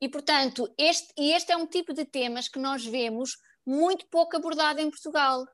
[0.00, 3.36] E, portanto, este, e este é um tipo de temas que nós vemos
[3.66, 5.44] muito pouco abordado em Portugal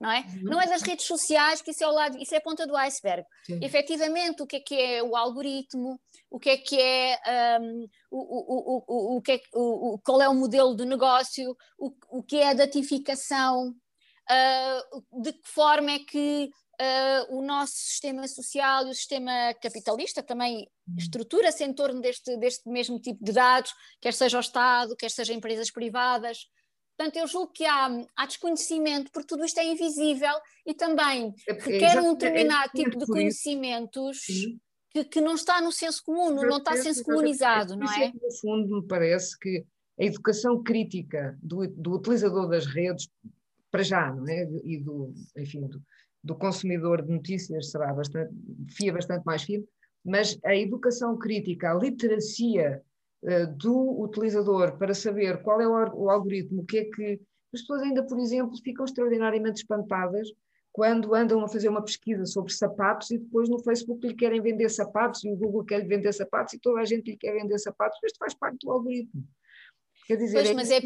[0.00, 0.20] não é?
[0.20, 0.42] Uhum.
[0.44, 2.74] Não é das redes sociais, que isso é o lado, isso é a ponta do
[2.76, 3.22] iceberg.
[3.44, 3.60] Sim.
[3.62, 7.18] Efetivamente, o que é que é o algoritmo, o que é que é
[7.60, 11.92] um, o, o, o, o, que é, o, qual é o modelo de negócio, o,
[12.08, 18.26] o que é a datificação, uh, de que forma é que uh, o nosso sistema
[18.26, 20.96] social e o sistema capitalista também uhum.
[20.96, 25.34] estrutura-se em torno deste, deste mesmo tipo de dados, quer seja o Estado, quer seja
[25.34, 26.46] empresas privadas.
[27.00, 30.34] Portanto, eu julgo que há, há desconhecimento, porque tudo isto é invisível
[30.66, 34.26] e também é, requer é, um determinado é, tipo de conhecimentos
[34.90, 38.12] que, que, não está no senso comum, não, está senso comunizado, não é?
[38.12, 39.64] No fundo, me parece que
[39.98, 43.08] a educação crítica do, do utilizador das redes,
[43.70, 44.46] para já, não é?
[44.62, 45.82] E do, enfim, do,
[46.22, 48.34] do consumidor de notícias será bastante,
[48.76, 49.66] fia bastante mais fino,
[50.04, 52.82] mas a educação crítica, a literacia
[53.56, 57.20] do utilizador para saber qual é o, algoritmo, o que é que.
[57.52, 60.28] As pessoas ainda, por exemplo, ficam extraordinariamente espantadas
[60.72, 64.68] quando andam a fazer uma pesquisa sobre sapatos e depois no Facebook lhe querem vender
[64.68, 67.58] sapatos e o Google quer lhe vender sapatos e toda a gente lhe quer vender
[67.58, 69.26] sapatos, isto faz parte do algoritmo.
[70.06, 70.54] Quer dizer, pois, é...
[70.54, 70.80] mas é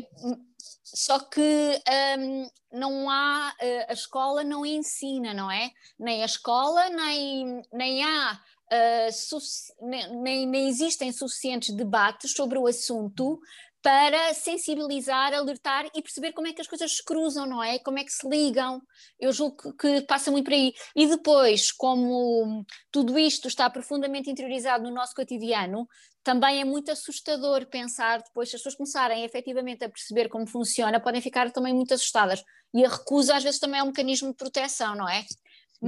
[0.83, 1.81] só que
[2.19, 5.71] hum, não há eh, a escola não ensina, não é?
[5.99, 8.41] Nem a escola, nem, nem há
[8.73, 9.87] uh,
[10.23, 13.41] nem, nem existem suficientes debates sobre o assunto
[13.85, 17.79] para sensibilizar, alertar e perceber como é que as coisas se cruzam, não é?
[17.79, 18.81] Como é que se ligam.
[19.21, 20.73] Eu julgo que, passa muito por aí.
[20.97, 25.87] E depois, como tudo isto está profundamente interiorizado no nosso cotidiano,
[26.23, 30.99] também é muito assustador pensar depois, se as pessoas começarem efetivamente a perceber como funciona,
[30.99, 32.43] podem ficar também muito assustadas.
[32.73, 35.27] E a recusa às vezes também é um mecanismo de proteção, não é?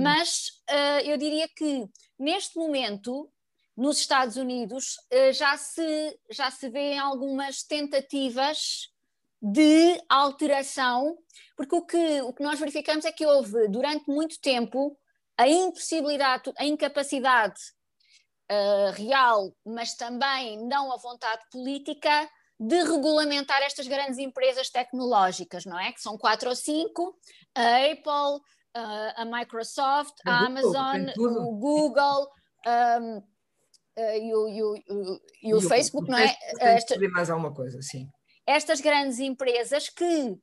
[0.03, 3.31] Mas uh, eu diria que neste momento,
[3.77, 8.91] nos Estados Unidos, uh, já, se, já se vêem algumas tentativas
[9.41, 11.17] de alteração,
[11.57, 14.99] porque o que, o que nós verificamos é que houve durante muito tempo
[15.37, 17.61] a impossibilidade, a incapacidade
[18.51, 22.29] uh, real, mas também não a vontade política
[22.59, 25.93] de regulamentar estas grandes empresas tecnológicas, não é?
[25.93, 27.15] Que são quatro ou cinco,
[27.55, 28.43] a Apple,
[28.77, 32.31] uh, a Microsoft, a, a Amazon, o Google
[32.67, 33.23] um, uh,
[33.97, 36.37] e o, e o, e o, Facebook, não é?
[36.61, 38.09] Esta, mais alguma coisa, sim.
[38.47, 40.39] Estas grandes empresas que uh,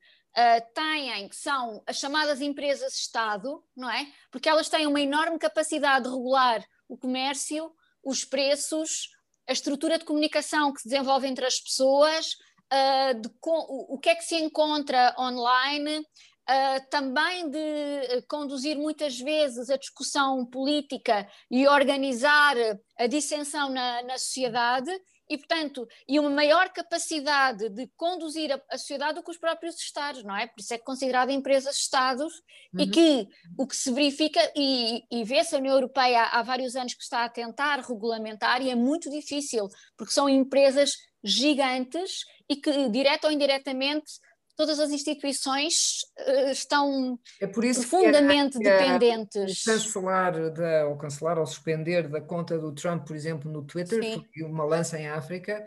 [0.74, 4.06] têm, que são as chamadas empresas-Estado, não é?
[4.30, 7.72] Porque elas têm uma enorme capacidade de regular o comércio,
[8.04, 9.08] os preços,
[9.48, 12.34] a estrutura de comunicação que se desenvolve entre as pessoas,
[12.72, 16.04] uh, de, o, o que é que se encontra online,
[16.48, 22.56] uh, também de conduzir muitas vezes a discussão política e organizar
[22.98, 24.90] a dissensão na, na sociedade
[25.28, 29.76] e, portanto, e uma maior capacidade de conduzir a, a, sociedade do que os próprios
[29.76, 30.46] Estados, não é?
[30.46, 32.32] Por isso é considerada empresas-Estados
[32.74, 32.80] uhum.
[32.80, 36.76] e que o que se verifica, e, e vê-se a União Europeia há, há vários
[36.76, 42.56] anos que está a tentar regulamentar e é muito difícil, porque são empresas gigantes e
[42.56, 44.12] que, direto ou indiretamente,
[44.56, 49.64] todas as instituições uh, estão é profundamente que é, dependentes.
[49.64, 54.24] Cancelar da, ou cancelar ou suspender da conta do Trump, por exemplo, no Twitter, Sim.
[54.32, 55.66] foi uma lança em África,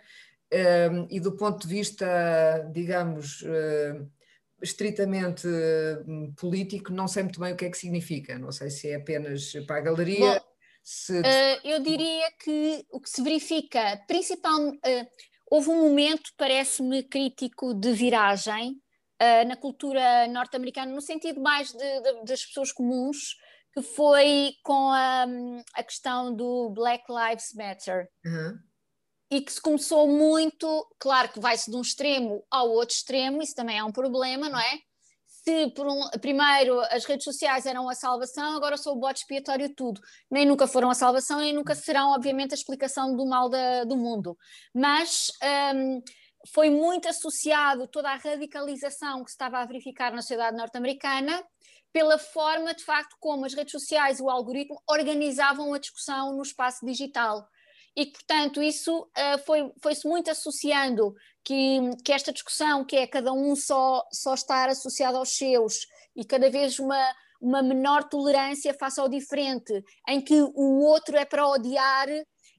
[0.52, 4.10] um, ehm, e do ponto de vista, digamos, uh,
[4.62, 8.40] estritamente uh, político, não sei muito bem o que é que significa.
[8.40, 10.40] Não sei se é apenas para a galeria.
[10.40, 10.40] Bom,
[10.84, 11.22] se...
[11.64, 14.80] eu diria que o que se verifica, principalmente
[15.50, 18.72] Houve um momento, parece-me, crítico de viragem
[19.22, 23.36] uh, na cultura norte-americana, no sentido mais de, de, das pessoas comuns,
[23.74, 25.26] que foi com a,
[25.74, 28.10] a questão do Black Lives Matter.
[28.26, 28.60] Uhum.
[29.30, 33.54] E que se começou muito, claro que vai-se de um extremo ao outro extremo, isso
[33.54, 34.80] também é um problema, não é?
[35.48, 39.74] Se por um, primeiro as redes sociais eram a salvação, agora sou o bote expiatório
[39.74, 40.02] tudo.
[40.30, 43.96] Nem nunca foram a salvação, nem nunca serão, obviamente, a explicação do mal da, do
[43.96, 44.38] mundo.
[44.76, 45.32] Mas
[45.74, 46.02] um,
[46.54, 51.42] foi muito associado toda a radicalização que se estava a verificar na sociedade norte-americana
[51.94, 56.44] pela forma, de facto, como as redes sociais e o algoritmo organizavam a discussão no
[56.44, 57.48] espaço digital
[57.98, 63.34] e portanto isso uh, foi, foi-se muito associando que, que esta discussão que é cada
[63.34, 67.04] um só, só estar associado aos seus e cada vez uma,
[67.42, 72.08] uma menor tolerância face ao diferente, em que o outro é para odiar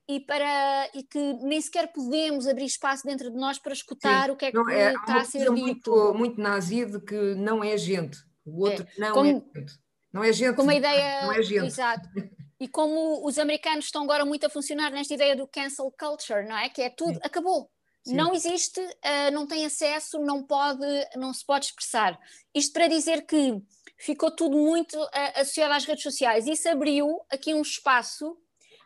[0.09, 4.33] e, para, e que nem sequer podemos abrir espaço dentro de nós para escutar Sim,
[4.33, 5.53] o que é que é, está a ser dito.
[5.53, 9.72] Muito, muito nazi de que não é gente, o outro é, não como, é gente.
[10.12, 10.57] Não é gente.
[10.57, 11.22] Como a ideia.
[11.22, 11.66] Não é gente.
[11.66, 12.09] Exato.
[12.60, 16.56] E como os americanos estão agora muito a funcionar nesta ideia do cancel culture, não
[16.56, 16.68] é?
[16.68, 17.70] Que é tudo, acabou.
[18.04, 18.14] Sim.
[18.14, 22.18] Não existe, uh, não tem acesso, não pode, não se pode expressar.
[22.54, 23.60] Isto para dizer que
[23.98, 26.46] ficou tudo muito uh, associado às redes sociais.
[26.46, 28.36] Isso abriu aqui um espaço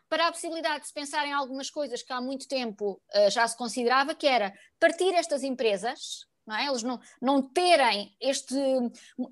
[0.09, 3.47] para a possibilidade de se pensar em algumas coisas que há muito tempo uh, já
[3.47, 6.67] se considerava, que era partir estas empresas, não é?
[6.67, 8.55] Eles não, não terem este.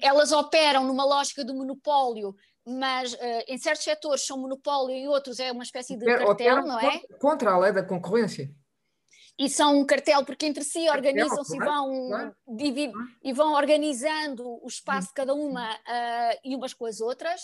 [0.00, 2.34] Elas operam numa lógica do monopólio
[2.66, 6.78] mas uh, em certos setores são monopólio e outros é uma espécie de cartel, não
[6.78, 7.00] é?
[7.18, 8.50] Contra a lei da concorrência.
[9.38, 12.36] E são um cartel porque entre si organizam-se e vão claro,
[13.24, 17.40] e vão organizando o espaço de cada uma uh, e umas com as outras.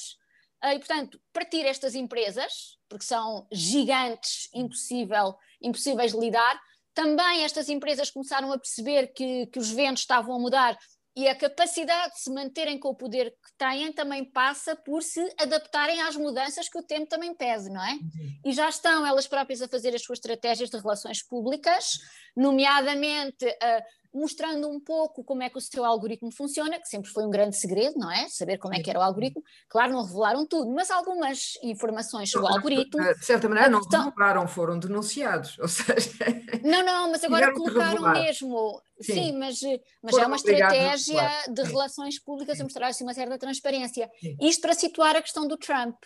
[0.63, 6.61] Uh, e, portanto, partir estas empresas, porque são gigantes, impossível, impossíveis de lidar,
[6.93, 10.79] também estas empresas começaram a perceber que, que os ventos estavam a mudar
[11.17, 15.21] e a capacidade de se manterem com o poder que têm também passa por se
[15.39, 17.93] adaptarem às mudanças que o tempo também pese, não é?
[17.93, 18.41] Uhum.
[18.45, 21.99] E já estão elas próprias a fazer as suas estratégias de relações públicas,
[22.37, 23.83] nomeadamente uh,
[24.17, 27.57] mostrando um pouco como é que o seu algoritmo funciona, que sempre foi um grande
[27.57, 28.29] segredo, não é?
[28.29, 29.43] Saber como é que era o algoritmo.
[29.69, 33.03] Claro, não revelaram tudo, mas algumas informações sobre o algoritmo.
[33.03, 34.05] De certa maneira, não estão...
[34.05, 36.11] revelaram, foram denunciados, ou seja.
[36.65, 38.83] Não, não, mas agora colocaram mesmo.
[39.01, 39.61] Sim, Sim mas,
[40.03, 42.63] mas é uma estratégia de relações públicas Sim.
[42.63, 44.11] a mostrar assim, uma certa transparência.
[44.21, 44.37] Sim.
[44.41, 45.97] Isto para situar a questão do Trump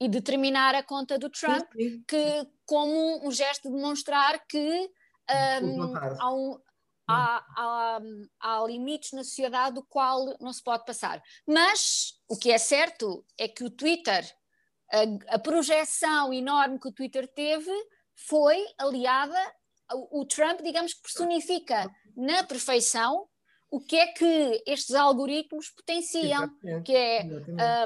[0.00, 1.68] e determinar a conta do Trump
[2.06, 4.90] que como um gesto de demonstrar que
[5.62, 6.58] um, há, um,
[7.08, 8.00] há, há,
[8.40, 11.22] há, limites na sociedade do qual não se pode passar.
[11.46, 14.24] Mas o que é certo é que o Twitter,
[14.92, 17.72] a, a projeção enorme que o Twitter teve,
[18.14, 19.38] foi aliada.
[19.92, 23.28] O, o Trump, digamos que personifica na perfeição
[23.70, 26.84] o que é que estes algoritmos potenciam, Exatamente.
[26.84, 27.22] que é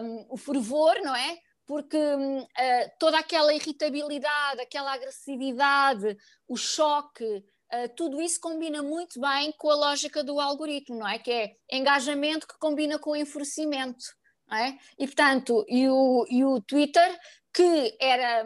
[0.01, 1.39] um, o fervor, não é?
[1.67, 9.53] Porque uh, toda aquela irritabilidade, aquela agressividade, o choque, Uh, tudo isso combina muito bem
[9.57, 11.19] com a lógica do algoritmo, não é?
[11.19, 14.05] Que é engajamento que combina com enfurecimento,
[14.47, 14.79] não é?
[14.99, 17.19] E portanto, e o, e o Twitter
[17.55, 18.45] que era,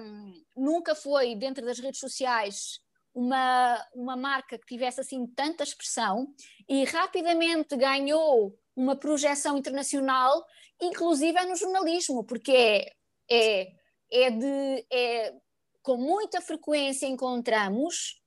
[0.57, 2.81] nunca foi dentro das redes sociais
[3.15, 6.29] uma, uma marca que tivesse assim tanta expressão
[6.69, 10.45] e rapidamente ganhou uma projeção internacional,
[10.81, 12.93] inclusive é no jornalismo, porque é,
[13.31, 13.73] é,
[14.13, 14.87] é de.
[14.93, 15.35] É,
[15.83, 18.21] com muita frequência encontramos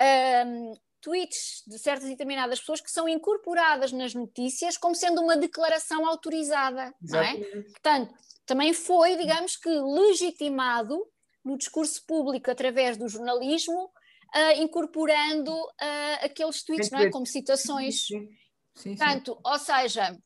[0.00, 5.36] um, tweets de certas e determinadas pessoas que são incorporadas nas notícias como sendo uma
[5.36, 7.36] declaração autorizada, não é?
[7.36, 11.00] Portanto, também foi, digamos que, legitimado
[11.44, 17.10] no discurso público através do jornalismo, uh, incorporando uh, aqueles tweets, não é?
[17.10, 18.06] Como citações.
[18.06, 18.28] Sim,
[18.74, 18.96] sim, sim.
[18.96, 20.16] Portanto, ou seja,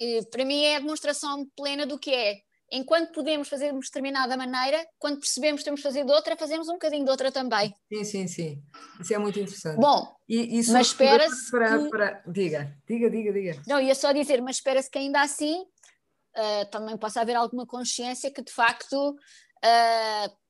[0.00, 2.40] eh, para mim é a demonstração plena do que é
[2.70, 6.68] enquanto podemos fazer de determinada maneira, quando percebemos que temos de fazer de outra, fazemos
[6.68, 7.74] um bocadinho de outra também.
[7.92, 8.62] Sim, sim, sim.
[9.00, 9.80] Isso é muito interessante.
[9.80, 11.50] Bom, e, mas espera-se.
[11.50, 11.90] Para, que...
[11.90, 12.22] para...
[12.26, 13.62] Diga, diga, diga, diga.
[13.66, 18.30] Não, ia só dizer, mas espera-se que ainda assim uh, também possa haver alguma consciência
[18.30, 19.16] que de facto.
[19.64, 20.40] Uh,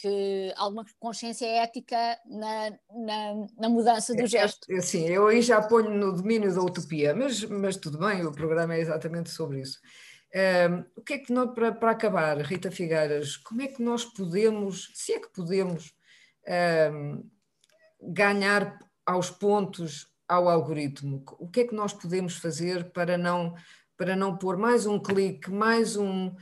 [0.00, 4.66] que alguma consciência ética na, na, na mudança do é, gesto.
[4.70, 8.32] É, sim, eu aí já ponho no domínio da utopia, mas, mas tudo bem, o
[8.32, 9.78] programa é exatamente sobre isso.
[10.96, 14.90] O que é que nós, para, para acabar, Rita Figueiras, como é que nós podemos,
[14.94, 15.92] se é que podemos,
[16.92, 17.28] um,
[18.00, 21.24] ganhar aos pontos ao algoritmo?
[21.38, 23.54] O que é que nós podemos fazer para não
[24.00, 26.32] para não pôr mais um clique, mais, um,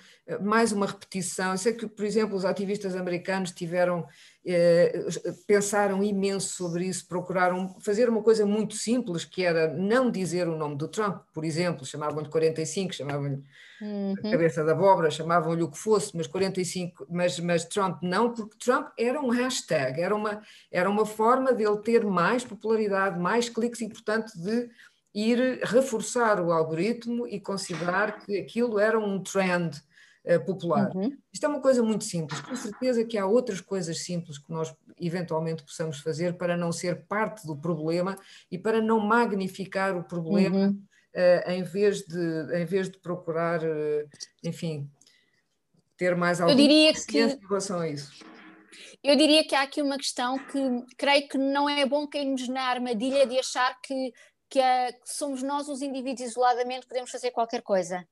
[0.40, 1.50] mais uma repetição.
[1.50, 4.06] Eu sei que, por exemplo, os ativistas americanos tiveram,
[4.46, 5.04] eh,
[5.44, 10.56] pensaram imenso sobre isso, procuraram fazer uma coisa muito simples, que era não dizer o
[10.56, 13.42] nome do Trump, por exemplo, chamavam-lhe 45, chamavam-lhe
[13.82, 14.14] uhum.
[14.30, 18.86] cabeça da abóbora, chamavam-lhe o que fosse, mas 45, mas, mas Trump não, porque Trump
[18.96, 20.40] era um hashtag, era uma,
[20.70, 24.70] era uma forma dele ter mais popularidade, mais cliques e, portanto, de
[25.18, 29.76] ir reforçar o algoritmo e considerar que aquilo era um trend
[30.24, 30.94] uh, popular.
[30.94, 31.16] Uhum.
[31.32, 32.40] Isto é uma coisa muito simples.
[32.40, 37.06] Com certeza que há outras coisas simples que nós eventualmente possamos fazer para não ser
[37.06, 38.16] parte do problema
[38.50, 40.82] e para não magnificar o problema uhum.
[41.14, 44.08] uh, em, vez de, em vez de procurar, uh,
[44.44, 44.88] enfim,
[45.96, 46.56] ter mais alguma
[47.06, 47.20] que...
[47.20, 48.24] em relação a isso.
[49.02, 52.62] Eu diria que há aqui uma questão que creio que não é bom cairmos na
[52.62, 54.12] armadilha de achar que
[54.48, 58.06] que, a, que somos nós, os indivíduos, isoladamente, podemos fazer qualquer coisa.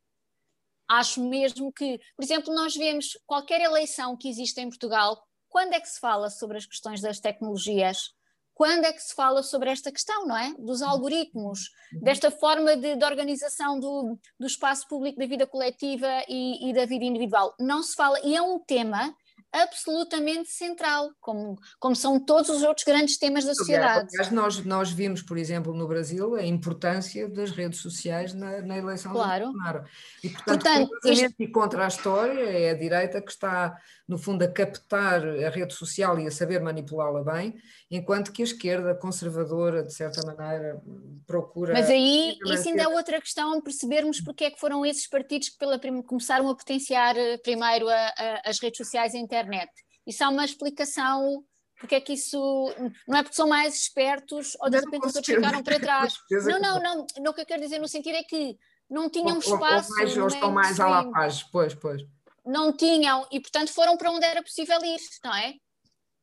[0.89, 5.81] Acho mesmo que, por exemplo, nós vemos qualquer eleição que existe em Portugal, quando é
[5.81, 8.15] que se fala sobre as questões das tecnologias?
[8.55, 10.55] Quando é que se fala sobre esta questão, não é?
[10.59, 11.71] Dos algoritmos,
[12.01, 16.87] desta forma de, de organização do, do espaço público, da vida coletiva e, e da
[16.87, 17.55] vida individual.
[17.61, 19.15] Não se fala, e é um tema
[19.63, 24.09] absolutamente central, como, como são todos os outros grandes temas da sociedade.
[24.13, 28.77] Aliás, nós, nós vimos, por exemplo, no Brasil, a importância das redes sociais na, na
[28.77, 29.47] eleição claro.
[29.47, 29.85] do Bolsonaro.
[30.23, 31.35] E, portanto, portanto isto...
[31.39, 33.77] e contra a história, é a direita que está,
[34.07, 37.55] no fundo, a captar a rede social e a saber manipulá-la bem,
[37.91, 40.81] enquanto que a esquerda conservadora, de certa maneira,
[41.27, 41.73] procura...
[41.73, 45.59] Mas aí, isso ainda é outra questão, percebermos porque é que foram esses partidos que
[45.59, 49.73] pela, começaram a potenciar eh, primeiro a, a, as redes sociais a internet.
[50.07, 51.45] Isso há uma explicação
[51.79, 52.75] porque é que isso
[53.07, 56.15] não é porque são mais espertos ou de repente os outros ficaram para trás.
[56.31, 58.57] Não, não, não, não, o que eu quero dizer no sentido é que
[58.89, 59.91] não tinham espaço.
[59.91, 62.03] Ou, mais, ou estão mais à la paz, pois, pois.
[62.45, 65.55] Não tinham, e portanto foram para onde era possível ir, não é?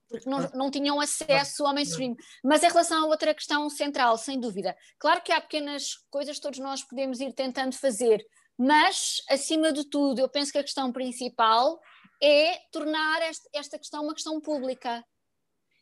[0.10, 2.16] Porque não, não tinham acesso ao mainstream.
[2.44, 6.42] Mas em relação a outra questão central, sem dúvida, claro que há pequenas coisas que
[6.42, 8.26] todos nós podemos ir tentando fazer,
[8.58, 11.80] mas acima de tudo, eu penso que a questão principal
[12.22, 13.22] é tornar
[13.53, 15.03] esta questão uma questão pública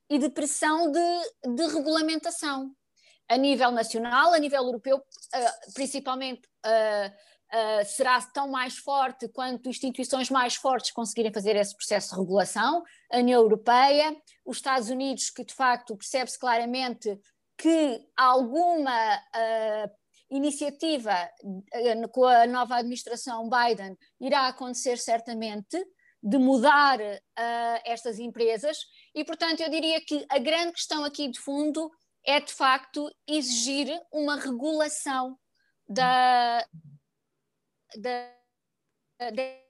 [0.09, 2.75] e de pressão de, de regulamentação.
[3.29, 9.69] A nível nacional, a nível europeu, uh, principalmente uh, uh, será tão mais forte quanto
[9.69, 14.13] instituições mais fortes conseguirem fazer esse processo de regulação, a União Europeia,
[14.45, 17.17] os Estados Unidos, que de facto percebe-se claramente
[17.57, 19.21] que alguma
[20.31, 21.13] iniciativa
[22.11, 25.77] com a nova administração Biden irá acontecer certamente,
[26.21, 28.77] de mudar uh, estas empresas
[29.13, 31.91] e, portanto, eu diria que a grande questão aqui de fundo
[32.23, 35.37] é, de facto, exigir uma regulação
[35.87, 36.65] da,
[37.97, 38.29] da,
[39.31, 39.61] da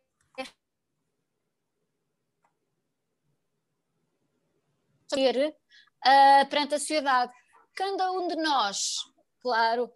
[6.06, 7.32] uh, perante a sociedade.
[7.74, 8.98] Cada um de nós,
[9.40, 9.92] claro,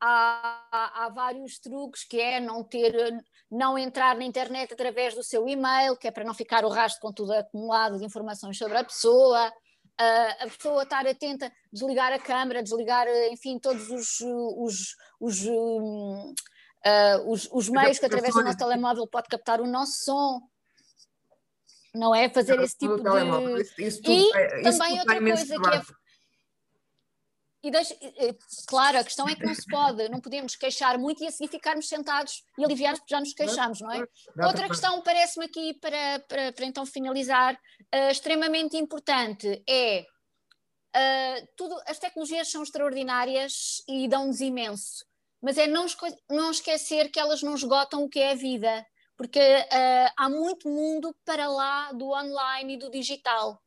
[0.00, 2.92] há, há, vários truques que é não ter,
[3.50, 7.00] não entrar na internet através do seu e-mail, que é para não ficar o rastro
[7.00, 12.18] com tudo acumulado de informações sobre a pessoa, uh, a pessoa estar atenta, desligar a
[12.18, 16.34] câmera, desligar, enfim, todos os, os, os, um,
[16.86, 20.40] uh, os, os meios que através do nosso telemóvel pode captar o nosso som.
[21.94, 22.28] não é?
[22.28, 23.62] Fazer esse tipo de.
[23.62, 26.05] Isso, isso e também outra coisa que é.
[27.62, 27.96] E deixa,
[28.68, 31.50] claro, a questão é que não se pode, não podemos queixar muito e a seguir
[31.50, 34.06] ficarmos sentados e aliviados porque já nos queixamos, não é?
[34.46, 40.06] Outra questão parece-me aqui, para, para, para, então finalizar, uh, extremamente importante é
[40.94, 45.04] uh, tudo, as tecnologias são extraordinárias e dão-nos imenso,
[45.42, 45.86] mas é não,
[46.30, 48.86] não esquecer que elas não esgotam o que é a vida
[49.16, 53.60] porque uh, há muito mundo para lá do online e do digital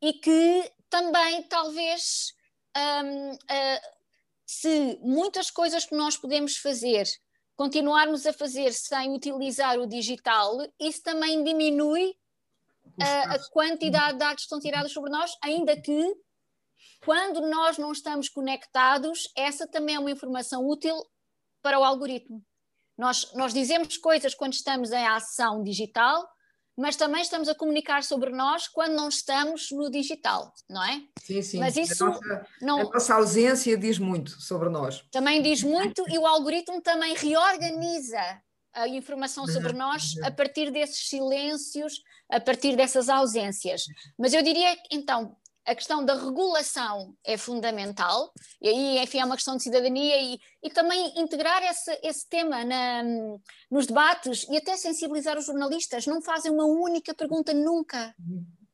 [0.00, 2.32] e que também talvez
[2.76, 3.80] um, uh, ah,
[4.46, 7.06] se muitas coisas que nós podemos fazer
[7.56, 12.10] continuarmos a fazer sem utilizar o digital, isso também diminui
[13.00, 16.14] uh, a quantidade de dados que são tirados sobre nós, ainda que
[17.04, 20.96] quando nós não estamos conectados, essa também é uma informação útil
[21.62, 22.44] para o algoritmo.
[22.96, 26.26] Nós, nós dizemos coisas quando estamos em ação digital,
[26.76, 31.02] mas também estamos a comunicar sobre nós quando não estamos no digital, não é?
[31.22, 31.58] Sim, sim.
[31.58, 32.80] Mas isso a nossa, não...
[32.80, 35.04] a nossa ausência diz muito sobre nós.
[35.10, 38.20] Também diz muito e o algoritmo também reorganiza
[38.72, 43.84] a informação sobre nós a partir desses silêncios, a partir dessas ausências.
[44.18, 45.36] Mas eu diria, então,
[45.66, 50.38] a questão da regulação é fundamental, e aí, enfim, é uma questão de cidadania e,
[50.62, 53.02] e também integrar esse, esse tema na,
[53.70, 56.06] nos debates e até sensibilizar os jornalistas.
[56.06, 58.14] Não fazem uma única pergunta nunca.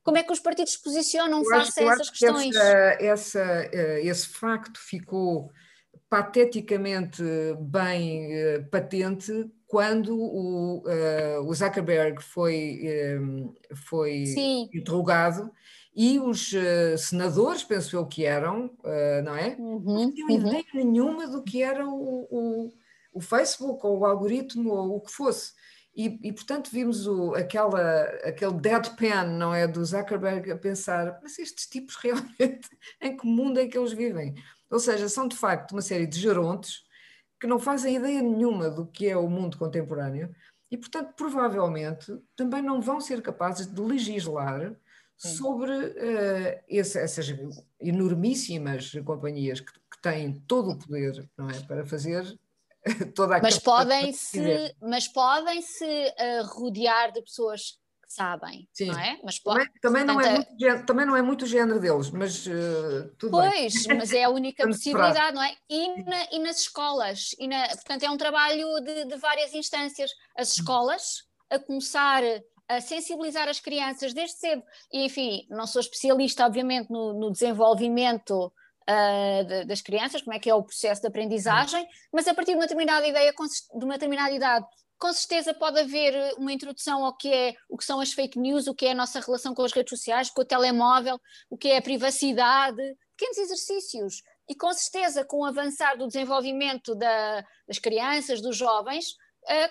[0.03, 2.57] Como é que os partidos se posicionam face a essas questões?
[2.57, 3.41] Essa, essa,
[3.73, 5.51] eh, esse facto ficou
[6.09, 7.23] pateticamente
[7.61, 12.81] bem uh, patente quando o, uh, o Zuckerberg foi,
[13.89, 14.25] foi
[14.75, 15.53] interrogado
[15.95, 19.57] e os uh, senadores, penso eu que eram, uh, não é?
[19.59, 20.37] Uhum, não tinham uhum.
[20.37, 22.73] ideia nenhuma do que era o, o,
[23.13, 25.53] o, Facebook ou o algoritmo ou o que fosse.
[25.95, 31.39] E, e portanto vimos o, aquela, aquele deadpan, não é, do Zuckerberg a pensar, mas
[31.39, 32.69] estes tipos realmente,
[33.01, 34.35] em que mundo é que eles vivem?
[34.71, 36.85] Ou seja, são de facto uma série de gerontes
[37.41, 40.33] que não fazem ideia nenhuma do que é o mundo contemporâneo
[40.71, 44.77] e, portanto, provavelmente também não vão ser capazes de legislar
[45.21, 47.27] sobre uh, esse, essas
[47.79, 52.25] enormíssimas companhias que, que, têm todo o poder não é, para fazer
[53.15, 58.87] toda a mas podem se mas podem se uh, rodear de pessoas que sabem Sim.
[58.87, 59.21] não é?
[59.23, 63.15] Mas também, também não é muito, também não é muito o género deles mas uh,
[63.19, 63.99] tudo pois bem.
[63.99, 65.55] mas é a única possibilidade não é?
[65.69, 70.11] E, na, e, nas escolas e na, portanto é um trabalho de, de várias instâncias.
[70.35, 72.23] As escolas a começar
[72.71, 74.63] a sensibilizar as crianças desde cedo.
[74.93, 78.47] E, enfim, não sou especialista, obviamente, no, no desenvolvimento
[78.89, 82.53] uh, de, das crianças, como é que é o processo de aprendizagem, mas a partir
[82.53, 84.67] de uma determinada ideia, de uma determinada idade,
[85.01, 88.69] com certeza pode haver uma introdução ao que é o que são as fake news,
[88.69, 91.19] o que é a nossa relação com as redes sociais, com o telemóvel,
[91.49, 92.83] o que é a privacidade,
[93.17, 94.23] pequenos exercícios.
[94.49, 99.17] E com certeza, com o avançar do desenvolvimento da, das crianças, dos jovens,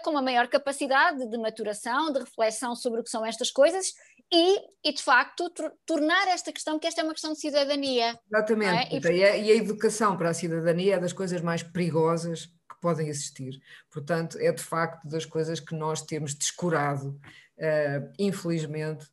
[0.04, 3.94] com uma maior capacidade de maturação, de reflexão sobre o que são estas coisas
[4.32, 5.52] e, e de facto,
[5.86, 8.20] tornar esta questão, que esta é uma questão de cidadania.
[8.32, 9.12] Exatamente, é?
[9.12, 13.60] e, e, a, educação para a cidadania é das coisas mais perigosas que podem existir.
[13.92, 17.20] Portanto, é de facto das coisas que nós temos descurado,
[17.58, 19.08] uh, infelizmente,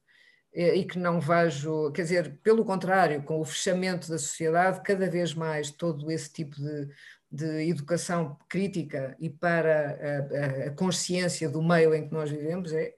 [0.52, 5.34] e que não vejo, quer dizer, pelo contrário, com o fechamento da sociedade, cada vez
[5.34, 6.88] mais todo esse tipo de,
[7.30, 12.94] de educação crítica e para a, a, consciência do meio em que nós vivemos é,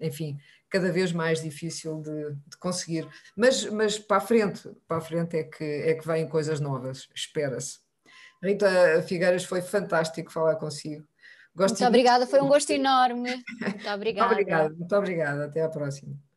[0.00, 3.08] enfim, cada vez mais difícil de, de, conseguir.
[3.36, 7.08] Mas, mas para a frente, para a frente é que, é que vêm coisas novas,
[7.14, 7.78] espera-se.
[8.42, 11.06] Rita Figueiras, foi fantástico falar consigo.
[11.54, 13.44] Gosto muito obrigada, foi um gosto enorme.
[13.60, 14.28] Muito obrigada.
[14.28, 15.44] muito obrigada, muito obrigada.
[15.46, 16.29] Até à próxima.